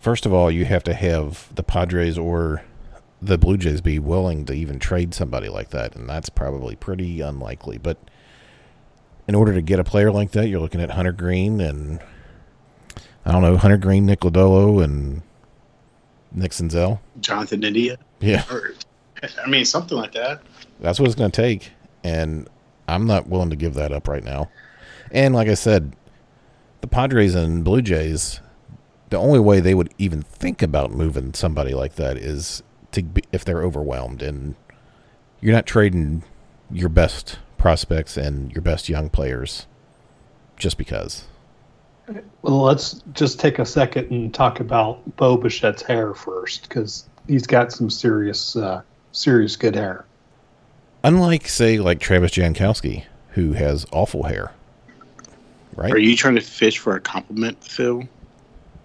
[0.00, 2.64] first of all, you have to have the Padres or
[3.22, 7.20] the Blue Jays be willing to even trade somebody like that, and that's probably pretty
[7.20, 7.78] unlikely.
[7.78, 7.98] But
[9.28, 12.00] in order to get a player like that, you're looking at Hunter Greene and
[13.26, 15.20] I don't know Hunter Greene, Nick Lodolo, and
[16.32, 17.00] Nick Senzel.
[17.20, 17.98] Jonathan India.
[18.20, 18.44] Yeah.
[18.50, 18.72] Or,
[19.44, 20.42] I mean, something like that.
[20.80, 21.72] That's what it's going to take,
[22.04, 22.48] and
[22.86, 24.48] I'm not willing to give that up right now.
[25.10, 25.96] And like I said,
[26.82, 28.40] the Padres and Blue Jays,
[29.10, 32.62] the only way they would even think about moving somebody like that is
[32.92, 34.54] to be, if they're overwhelmed, and
[35.40, 36.22] you're not trading
[36.70, 39.66] your best prospects and your best young players
[40.56, 41.24] just because.
[42.42, 47.46] Well, let's just take a second and talk about Bo Bichette's hair first, because he's
[47.46, 48.82] got some serious, uh,
[49.12, 50.04] serious good hair.
[51.02, 54.52] Unlike, say, like Travis Jankowski, who has awful hair,
[55.74, 55.92] right?
[55.92, 58.04] Are you trying to fish for a compliment, Phil?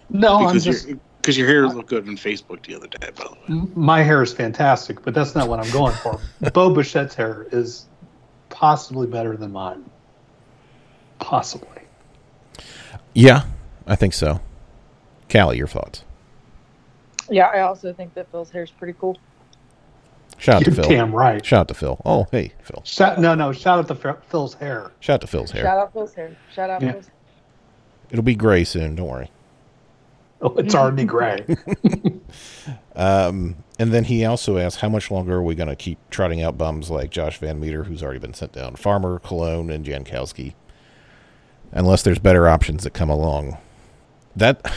[0.09, 3.09] No, I'm because just your because your hair looked good on Facebook the other day,
[3.15, 3.67] by the way.
[3.75, 6.19] my hair is fantastic, but that's not what I'm going for.
[6.53, 7.85] Bo Bichette's hair is
[8.49, 9.87] possibly better than mine.
[11.19, 11.80] Possibly.
[13.13, 13.43] Yeah,
[13.87, 14.39] I think so.
[15.29, 16.03] Calli, your thoughts?
[17.29, 19.17] Yeah, I also think that Phil's hair is pretty cool.
[20.37, 20.89] Shout out to You're Phil.
[20.89, 21.45] damn right.
[21.45, 22.01] Shout out to Phil.
[22.03, 22.81] Oh, hey, Phil.
[22.83, 24.91] Shout, no, no, shout out to Phil- Phil's hair.
[24.99, 25.63] Shout out to Phil's hair.
[25.63, 26.35] Shout out Phil's hair.
[26.53, 26.93] Shout out Yeah.
[26.93, 27.15] Phil's hair.
[28.09, 28.95] It'll be gray soon.
[28.95, 29.29] Don't worry.
[30.43, 31.45] Oh, it's already gray.
[32.95, 36.41] Um, and then he also asked, how much longer are we going to keep trotting
[36.41, 40.53] out bums like Josh VanMeter, who's already been sent down, Farmer, Colón, and Jankowski,
[41.71, 43.57] unless there's better options that come along.
[44.35, 44.71] That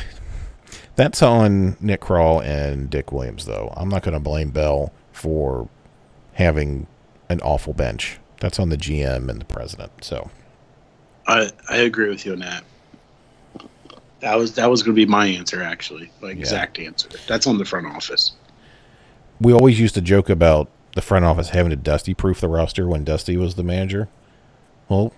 [0.97, 3.73] that's on Nick Krall and Dick Williams, though.
[3.77, 5.69] I'm not going to blame Bell for
[6.35, 6.87] having
[7.29, 8.19] an awful bench.
[8.41, 9.93] That's on the GM and the president.
[10.05, 10.31] So
[11.27, 12.65] I I agree with you on that.
[14.21, 17.09] That was that was going to be my answer, actually, my exact answer.
[17.27, 18.33] That's on the front office.
[19.41, 22.87] we always used to joke about the front office having to dusty proof the roster
[22.87, 24.09] when Dusty was the manager.
[24.89, 25.13] Well,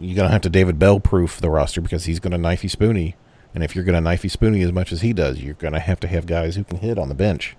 [0.00, 3.16] you're gonna have to David Bell proof the roster because he's gonna knifey spoony,
[3.54, 6.08] and if you're gonna knifey spoony as much as he does, you're gonna have to
[6.08, 7.56] have guys who can hit on the bench.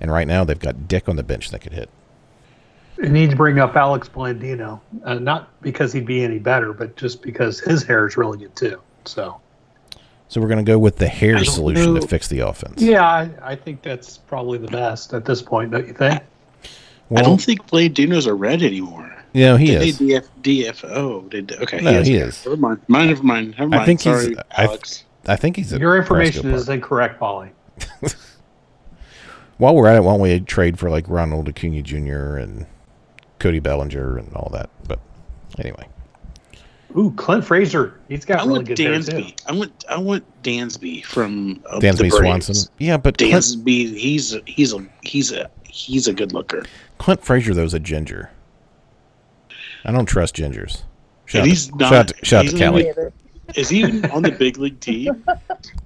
[0.00, 1.90] And right now they've got Dick on the bench that could hit.
[3.02, 6.96] I need to bring up Alex Blandino, uh, not because he'd be any better, but
[6.96, 8.80] just because his hair is really good too.
[9.04, 9.40] So
[10.28, 12.00] So we're gonna go with the hair solution know.
[12.00, 12.82] to fix the offense.
[12.82, 16.22] yeah, I, I think that's probably the best at this point, don't you think?
[17.08, 19.19] Well, I don't think Blandino's a red anymore.
[19.32, 19.98] You know he Did is.
[19.98, 21.30] they DF, DFO?
[21.30, 21.80] Did okay?
[21.80, 22.44] No, he is.
[22.44, 22.80] Never mind.
[22.88, 23.06] Mine.
[23.08, 23.50] Never mind.
[23.58, 23.82] Never mind.
[23.82, 24.38] I think Sorry, he's.
[24.38, 25.04] I, Alex.
[25.26, 25.72] I think he's.
[25.72, 27.50] Your information is incorrect, Paulie.
[29.58, 32.36] While we're at it, why don't we trade for like Ronald Acuna Jr.
[32.38, 32.66] and
[33.38, 34.70] Cody Bellinger and all that?
[34.88, 34.98] But
[35.58, 35.86] anyway,
[36.96, 38.00] Ooh, Clint Frazier.
[38.08, 39.12] He's got I really want good hair too.
[39.12, 39.40] Dansby.
[39.46, 39.84] I want.
[39.88, 42.56] I want Dansby from uh, Dansby the Swanson.
[42.78, 43.94] Yeah, but Clint, Dansby.
[43.96, 46.64] He's a, he's a he's a he's a good looker.
[46.98, 48.30] Clint Frazier though's a ginger.
[49.84, 50.82] I don't trust gingers.
[51.26, 52.96] Shout, And he's to, not- shout, to, shout to he's Calli.
[52.98, 53.12] only-
[53.56, 55.24] Is he even on the big league team?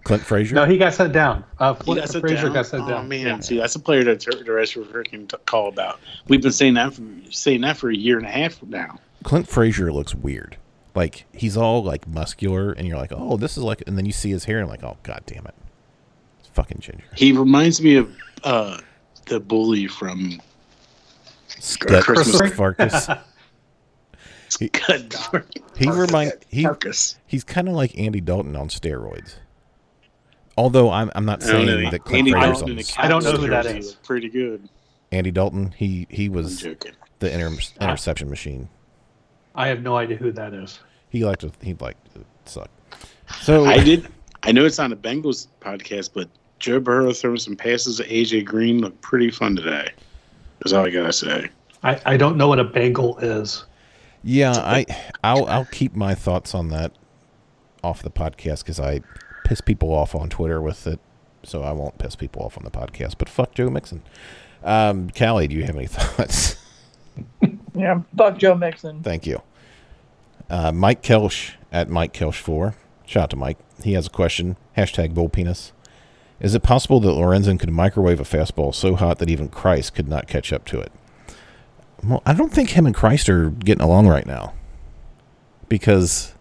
[0.04, 0.54] Clint Frazier.
[0.54, 1.44] No, he got set down.
[1.58, 2.52] Uh, He Flint got Frazier down?
[2.52, 3.40] got set oh, man, Yeah.
[3.40, 5.98] see, that's a player that the rest of freaking t- call about.
[6.28, 8.98] We've been saying that for saying that for a year and a half now.
[9.22, 10.58] Clint Frazier looks weird.
[10.94, 14.12] Like he's all like muscular, and you're like, oh, this is like, and then you
[14.12, 15.54] see his hair, and like, oh, god damn it,
[16.40, 17.02] it's fucking ginger.
[17.16, 18.14] He reminds me of
[18.44, 18.78] uh,
[19.26, 20.40] the bully from
[21.48, 22.52] Scud Christmas.
[22.52, 23.20] Farkus.
[24.58, 25.14] He- Good.
[25.76, 26.68] He remind he
[27.26, 29.34] he's kind of like Andy Dalton on steroids.
[30.56, 31.90] Although I'm I'm not saying know.
[31.90, 33.78] that Clint Andy Frazier's Dalton on in a s- I don't know who that jersey
[33.78, 33.94] is.
[33.96, 34.68] Pretty good.
[35.10, 35.72] Andy Dalton.
[35.76, 37.84] He he was the inter- ah.
[37.84, 38.68] interception machine.
[39.56, 40.78] I have no idea who that is.
[41.10, 42.70] He liked to he liked to suck.
[43.42, 44.06] So I did.
[44.44, 46.28] I know it's not a Bengals podcast, but
[46.60, 49.90] Joe Burrow throwing some passes to AJ Green looked pretty fun today.
[50.60, 51.48] That's all I gotta say.
[51.82, 53.64] I, I don't know what a Bengal is.
[54.24, 54.86] Yeah, I
[55.22, 56.92] I'll I'll keep my thoughts on that
[57.82, 59.02] off the podcast because I
[59.44, 60.98] piss people off on Twitter with it,
[61.42, 63.16] so I won't piss people off on the podcast.
[63.18, 64.02] But fuck Joe Mixon.
[64.62, 66.56] Um, Calli, do you have any thoughts?
[67.74, 69.02] Yeah, fuck Joe Mixon.
[69.02, 69.42] Thank you.
[70.48, 72.74] Uh, Mike Kelsch at Mike Kelsch four.
[73.06, 73.58] Shout out to Mike.
[73.82, 74.56] He has a question.
[74.76, 75.72] Hashtag bull penis.
[76.40, 80.08] Is it possible that Lorenzen could microwave a fastball so hot that even Christ could
[80.08, 80.90] not catch up to it?
[82.06, 84.54] Well, I don't think him and Christ are getting along right now.
[85.68, 86.34] Because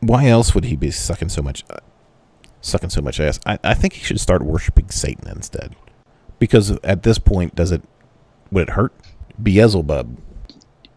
[0.00, 1.78] why else would he be sucking so much, uh,
[2.60, 3.38] sucking so much ass?
[3.44, 5.76] I, I think he should start worshiping Satan instead.
[6.38, 7.82] Because at this point, does it
[8.50, 8.92] would it hurt?
[9.42, 10.18] Beelzebub.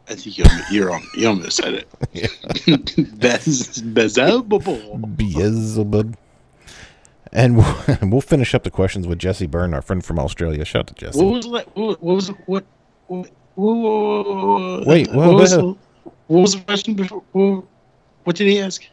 [0.07, 1.03] I think you you're on.
[1.15, 3.19] You almost said it.
[3.19, 5.17] Bez Beelzebub.
[5.17, 6.17] Beelzebub.
[7.31, 10.65] And we'll, we'll finish up the questions with Jesse Byrne, our friend from Australia.
[10.65, 11.23] Shout out to Jesse.
[11.23, 11.75] What was that?
[11.75, 12.65] What, what was what?
[13.07, 13.29] What,
[13.59, 15.77] what, Wait, what, what- was, what-
[16.27, 17.23] what was the question before?
[17.31, 17.63] What,
[18.23, 18.83] what did he ask?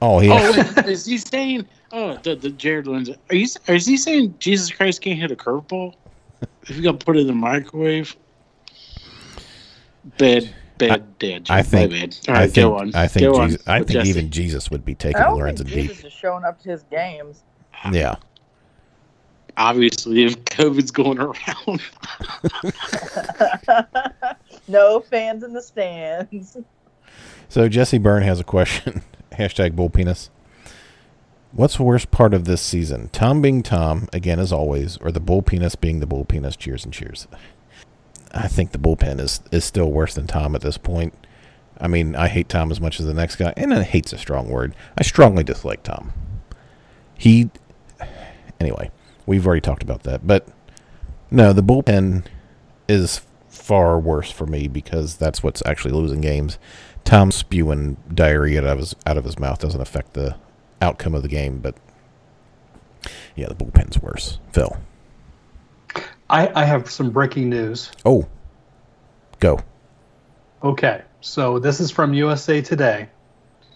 [0.00, 1.66] Oh, he, Oh, wait, is he saying?
[1.92, 3.16] Oh, the, the Jared Lindsay.
[3.30, 3.46] Are you?
[3.68, 5.94] Is he saying Jesus Christ can't hit a curveball?
[6.62, 8.14] If you got to put it in the microwave.
[10.18, 11.46] Bad, bad dad.
[11.48, 11.90] I think.
[11.90, 12.16] Bad.
[12.28, 12.54] All I think.
[12.54, 12.94] go on.
[12.94, 13.24] I think.
[13.24, 14.10] Go on I think Jesse.
[14.10, 15.88] even Jesus would be taking I don't deep.
[15.88, 17.42] Jesus is showing up to his games.
[17.92, 18.16] Yeah.
[19.58, 21.82] Obviously if COVID's going around.
[24.68, 26.56] no fans in the stands.
[27.48, 29.02] So Jesse Byrne has a question.
[29.32, 30.30] Hashtag bull penis.
[31.52, 33.08] What's the worst part of this season?
[33.10, 36.56] Tom being Tom, again as always, or the bull penis being the bull penis?
[36.56, 37.26] Cheers and cheers.
[38.32, 41.14] I think the bullpen is, is still worse than Tom at this point.
[41.80, 44.18] I mean, I hate Tom as much as the next guy, and I hate's a
[44.18, 44.74] strong word.
[44.98, 46.12] I strongly dislike Tom.
[47.16, 47.50] He,
[48.60, 48.90] anyway,
[49.28, 50.48] we've already talked about that, but
[51.30, 52.24] no, the bullpen
[52.88, 56.58] is far worse for me because that's what's actually losing games.
[57.04, 60.36] Tom spewing diarrhea out of his out of his mouth doesn't affect the
[60.80, 61.76] outcome of the game, but
[63.36, 64.38] yeah, the bullpen's worse.
[64.52, 64.76] Phil,
[66.30, 67.90] I, I have some breaking news.
[68.04, 68.26] oh,
[69.38, 69.60] go.
[70.62, 73.08] Okay, so this is from USA Today.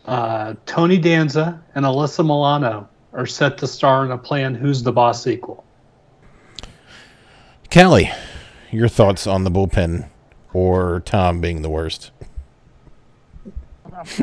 [0.05, 4.93] Uh, Tony Danza and Alyssa Milano are set to star in a planned Who's the
[4.93, 5.65] Boss sequel.
[7.71, 8.15] Calli,
[8.71, 10.09] your thoughts on the bullpen
[10.53, 12.11] or Tom being the worst?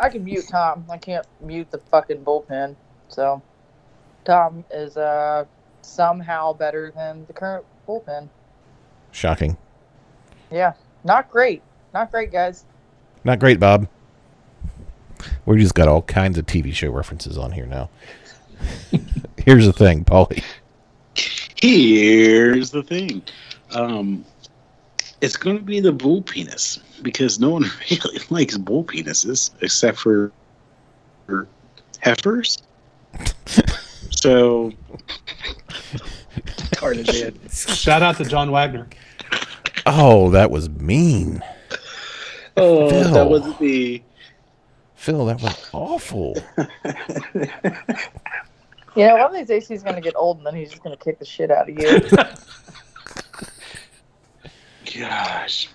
[0.02, 0.86] I can mute Tom.
[0.90, 2.76] I can't mute the fucking bullpen.
[3.08, 3.42] So
[4.26, 5.46] Tom is uh
[5.82, 8.30] somehow better than the current bullpen.
[9.12, 9.58] Shocking.
[10.52, 10.74] Yeah,
[11.04, 11.62] not great.
[11.94, 12.66] Not great, guys.
[13.24, 13.88] Not great, Bob.
[15.46, 17.90] We just got all kinds of TV show references on here now.
[19.45, 20.43] Here's the thing, Paulie.
[21.62, 23.22] Here's the thing.
[23.72, 24.26] Um,
[25.22, 29.99] It's going to be the bull penis because no one really likes bull penises except
[29.99, 30.32] for,
[31.26, 31.47] for
[31.99, 32.60] heifers.
[34.12, 34.72] so,
[36.80, 37.49] Retarded man.
[37.49, 38.88] Shout out to John Wagner.
[39.86, 41.41] Oh, that was mean.
[42.57, 43.14] oh, Phil.
[43.14, 44.01] that wasn't the.
[44.95, 46.36] Phil, that was awful.
[48.96, 51.20] Yeah, one of these days he's gonna get old and then he's just gonna kick
[51.20, 52.02] the shit out of you.
[55.00, 55.70] Gosh,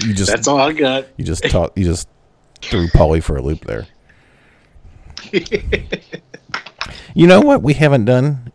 [0.00, 1.06] You just that's all I got.
[1.16, 2.08] you just taught you just
[2.60, 3.86] threw Paulie for a loop there.
[7.14, 8.52] You know what we haven't done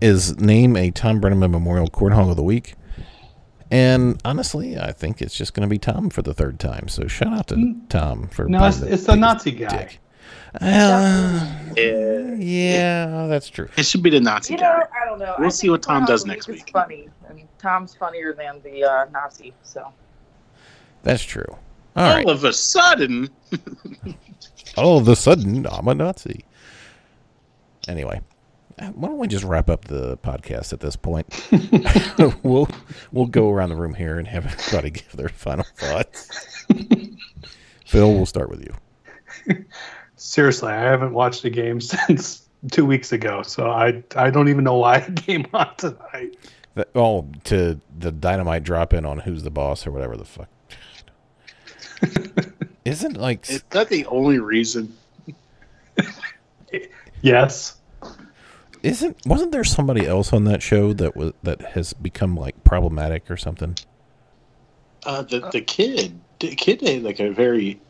[0.00, 2.74] is name a Tom Brennaman Memorial Cornhole of the Week.
[3.70, 6.88] And honestly, I think it's just going to be Tom for the third time.
[6.88, 7.88] So shout out to mm.
[7.88, 9.68] Tom for No, being it's, it's the Nazi guy.
[9.68, 10.00] dick.
[10.60, 13.68] Uh, Yeah, yeah, that's true.
[13.76, 14.78] it should be the Nazi you guy.
[14.78, 15.34] know, I don't know.
[15.38, 16.70] We'll I see what Tom Groundhog does next week.
[16.72, 19.52] Funny, and Tom's funnier than the uh, Nazi.
[19.62, 19.92] So
[21.02, 21.44] That's true.
[21.96, 22.24] All right.
[22.26, 23.28] All of a sudden,
[24.76, 26.44] All of a sudden, I'm a Nazi.
[27.88, 28.20] Anyway,
[28.78, 31.26] why don't we just wrap up the podcast at this point?
[32.44, 32.68] we'll
[33.12, 36.64] we'll go around the room here and have everybody give their final thoughts.
[37.86, 39.64] Phil, we'll start with you.
[40.30, 44.62] Seriously, I haven't watched a game since two weeks ago, so I I don't even
[44.62, 46.36] know why I came on tonight.
[46.76, 50.48] The, oh, to the dynamite drop in on who's the boss or whatever the fuck.
[52.84, 54.96] Isn't like is that the only reason?
[57.22, 57.76] Yes.
[58.84, 63.28] isn't wasn't there somebody else on that show that was that has become like problematic
[63.32, 63.76] or something?
[65.04, 67.80] Uh, the the kid, the kid had like a very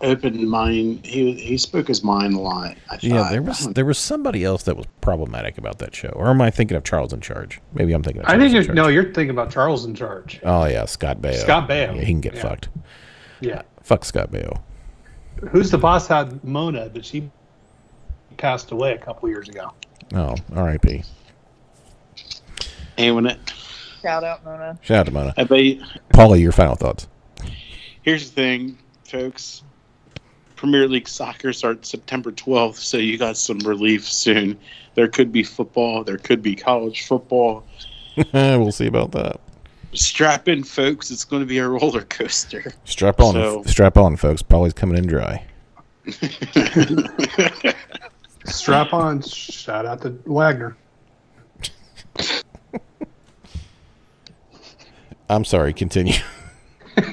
[0.00, 1.04] open mind.
[1.04, 2.76] He he spoke his mind a lot.
[2.90, 6.08] I Yeah, there was there was somebody else that was problematic about that show.
[6.10, 7.60] Or am I thinking of Charles in Charge?
[7.72, 8.76] Maybe I'm thinking of I Charles think in you're Charge.
[8.76, 10.40] no, you're thinking about Charles in charge.
[10.44, 11.34] Oh yeah, Scott Baio.
[11.34, 11.94] Scott Baio.
[11.96, 12.42] Yeah, he can get Yeah.
[12.42, 12.68] fucked.
[13.40, 13.62] Yeah.
[13.82, 14.60] Fuck Scott Baio.
[15.50, 17.30] Who's the boss had Mona, but she
[18.36, 19.72] passed away a couple years ago.
[20.14, 21.02] Oh, R.I.P.
[22.96, 23.38] And when it,
[24.02, 24.78] shout out Mona.
[24.82, 25.34] Shout out to Mona.
[25.36, 25.82] I bet you-
[26.12, 27.06] Paulie, your final thoughts.
[28.02, 29.62] here's the thing, folks.
[30.58, 34.58] Premier League soccer starts September 12th, so you got some relief soon.
[34.96, 36.02] There could be football.
[36.02, 37.64] There could be college football.
[38.34, 39.40] we'll see about that.
[39.92, 41.12] Strap in, folks.
[41.12, 42.72] It's going to be a roller coaster.
[42.84, 44.42] Strap on, So- strap on, folks.
[44.42, 45.44] Paulie's coming in dry.
[48.44, 49.22] Strap on.
[49.22, 50.76] Shout out to Wagner.
[55.30, 55.72] I'm sorry.
[55.72, 56.14] Continue.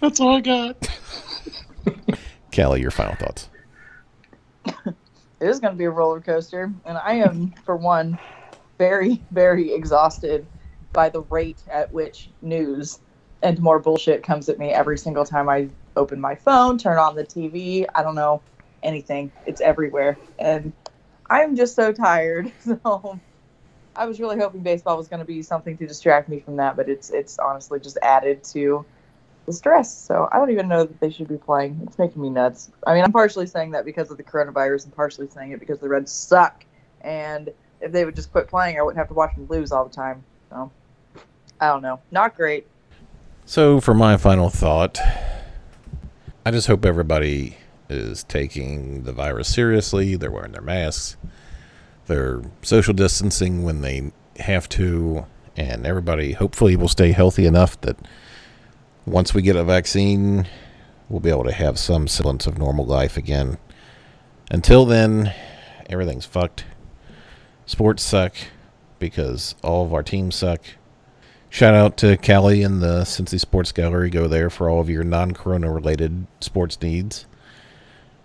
[0.00, 0.93] That's all I got.
[2.54, 3.48] Calli, your final thoughts.
[5.40, 8.16] It is going to be a roller coaster, and I am, for one,
[8.78, 10.46] very, very exhausted
[10.92, 13.00] by the rate at which news
[13.42, 17.16] and more bullshit comes at me every single time I open my phone, turn on
[17.16, 17.86] the TV.
[17.92, 18.40] I don't know
[18.84, 19.32] anything.
[19.46, 20.72] It's everywhere, and
[21.28, 22.52] I'm just so tired.
[22.62, 23.18] So
[23.96, 26.76] I was really hoping baseball was going to be something to distract me from that,
[26.76, 28.86] but it's it's honestly just added to
[29.46, 29.96] the stress.
[29.96, 31.80] So I don't even know that they should be playing.
[31.86, 32.70] It's making me nuts.
[32.86, 35.78] I mean, I'm partially saying that because of the coronavirus and partially saying it because
[35.78, 36.64] the Reds suck.
[37.02, 39.84] And if they would just quit playing, I wouldn't have to watch them lose all
[39.84, 40.24] the time.
[40.50, 40.70] So
[41.60, 42.00] I don't know.
[42.10, 42.66] Not great.
[43.46, 44.98] So, for my final thought,
[46.46, 47.58] I just hope everybody
[47.90, 50.16] is taking the virus seriously.
[50.16, 51.18] They're wearing their masks,
[52.06, 55.26] they're social distancing when they have to,
[55.56, 57.98] and everybody hopefully will stay healthy enough that
[59.06, 60.46] once we get a vaccine,
[61.08, 63.58] we'll be able to have some semblance of normal life again.
[64.50, 65.32] Until then,
[65.88, 66.64] everything's fucked.
[67.66, 68.34] Sports suck
[68.98, 70.60] because all of our teams suck.
[71.50, 74.10] Shout out to Calli and the Cincy Sports Gallery.
[74.10, 77.26] Go there for all of your non-corona related sports needs.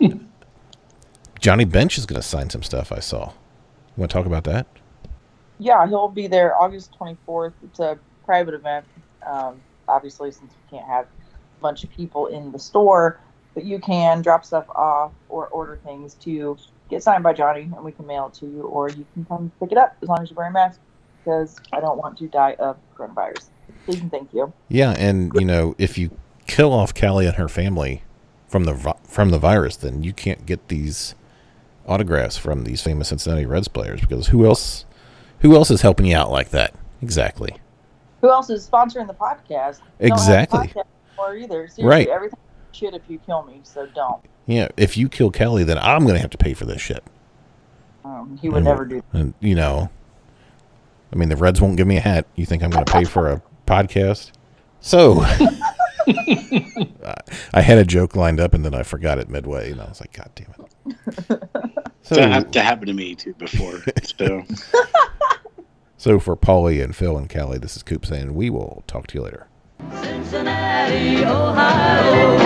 [1.40, 2.90] Johnny Bench is going to sign some stuff.
[2.90, 3.28] I saw.
[3.28, 3.34] You
[3.96, 4.66] Want to talk about that?
[5.58, 7.52] Yeah, he'll be there August 24th.
[7.62, 8.84] It's a private event.
[9.24, 9.60] Um,
[9.90, 13.20] obviously, since we can't have a bunch of people in the store,
[13.54, 16.56] but you can drop stuff off or order things to
[16.88, 19.52] get signed by Johnny, and we can mail it to you, or you can come
[19.60, 20.80] pick it up as long as you wear a mask,
[21.18, 23.48] because I don't want to die of coronavirus.
[23.84, 24.52] Please and thank you.
[24.68, 26.10] Yeah, and you know if you
[26.46, 28.02] kill off Calli and her family
[28.48, 31.14] from the from the virus, then you can't get these
[31.86, 34.84] autographs from these famous Cincinnati Reds players because who else
[35.40, 36.74] who else is helping you out like that?
[37.02, 37.56] Exactly.
[38.20, 39.80] Who else is sponsoring the podcast?
[39.98, 40.58] We don't have a Exactly.
[40.60, 40.84] podcast
[41.18, 41.68] anymore either.
[41.68, 42.08] Seriously, Right.
[42.08, 42.38] Everything
[42.72, 44.22] shit if you kill me, so don't.
[44.46, 47.02] Yeah, if you kill Kelly, then I'm going to have to pay for this shit.
[48.04, 49.02] Um, he would And- never do.
[49.12, 49.90] And you know,
[51.12, 52.26] I mean, the Reds won't give me a hat.
[52.36, 54.32] You think I'm going to pay for a podcast?
[54.80, 55.20] So,
[57.52, 60.00] I had a joke lined up and then I forgot it midway, and I was
[60.00, 60.66] like, God damn it.
[62.02, 63.82] So, that, hap- that happened to me too before.
[64.02, 64.42] So
[66.00, 69.18] So for Paulie and Phil and Calli, this is Coop saying we will talk to
[69.18, 69.48] you later.
[70.00, 72.38] Cincinnati, Ohio.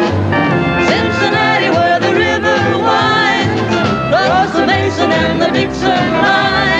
[0.88, 3.76] Cincinnati, where the river winds
[4.12, 6.73] across the Mason and the Dixon line.